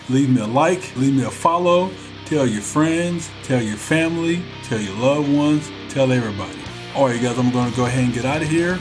Leave 0.09 0.31
me 0.31 0.41
a 0.41 0.47
like, 0.47 0.95
leave 0.97 1.14
me 1.14 1.25
a 1.25 1.31
follow, 1.31 1.91
tell 2.25 2.47
your 2.47 2.62
friends, 2.62 3.31
tell 3.43 3.61
your 3.61 3.77
family, 3.77 4.43
tell 4.62 4.81
your 4.81 4.97
loved 4.97 5.31
ones, 5.33 5.71
tell 5.88 6.12
everybody. 6.12 6.59
All 6.95 7.07
right, 7.07 7.21
guys, 7.21 7.38
I'm 7.38 7.51
going 7.51 7.71
to 7.71 7.77
go 7.77 7.87
ahead 7.87 8.05
and 8.05 8.14
get 8.14 8.25
out 8.25 8.43
of 8.43 8.49
here. 8.49 8.79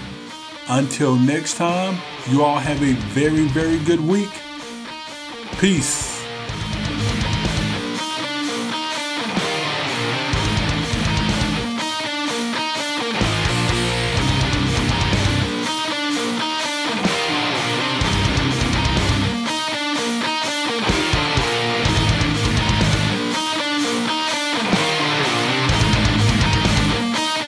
Until 0.69 1.15
next 1.15 1.55
time, 1.55 1.97
you 2.29 2.43
all 2.43 2.59
have 2.59 2.81
a 2.81 2.93
very, 3.13 3.47
very 3.47 3.79
good 3.79 4.01
week. 4.01 4.29
Peace. 5.59 6.16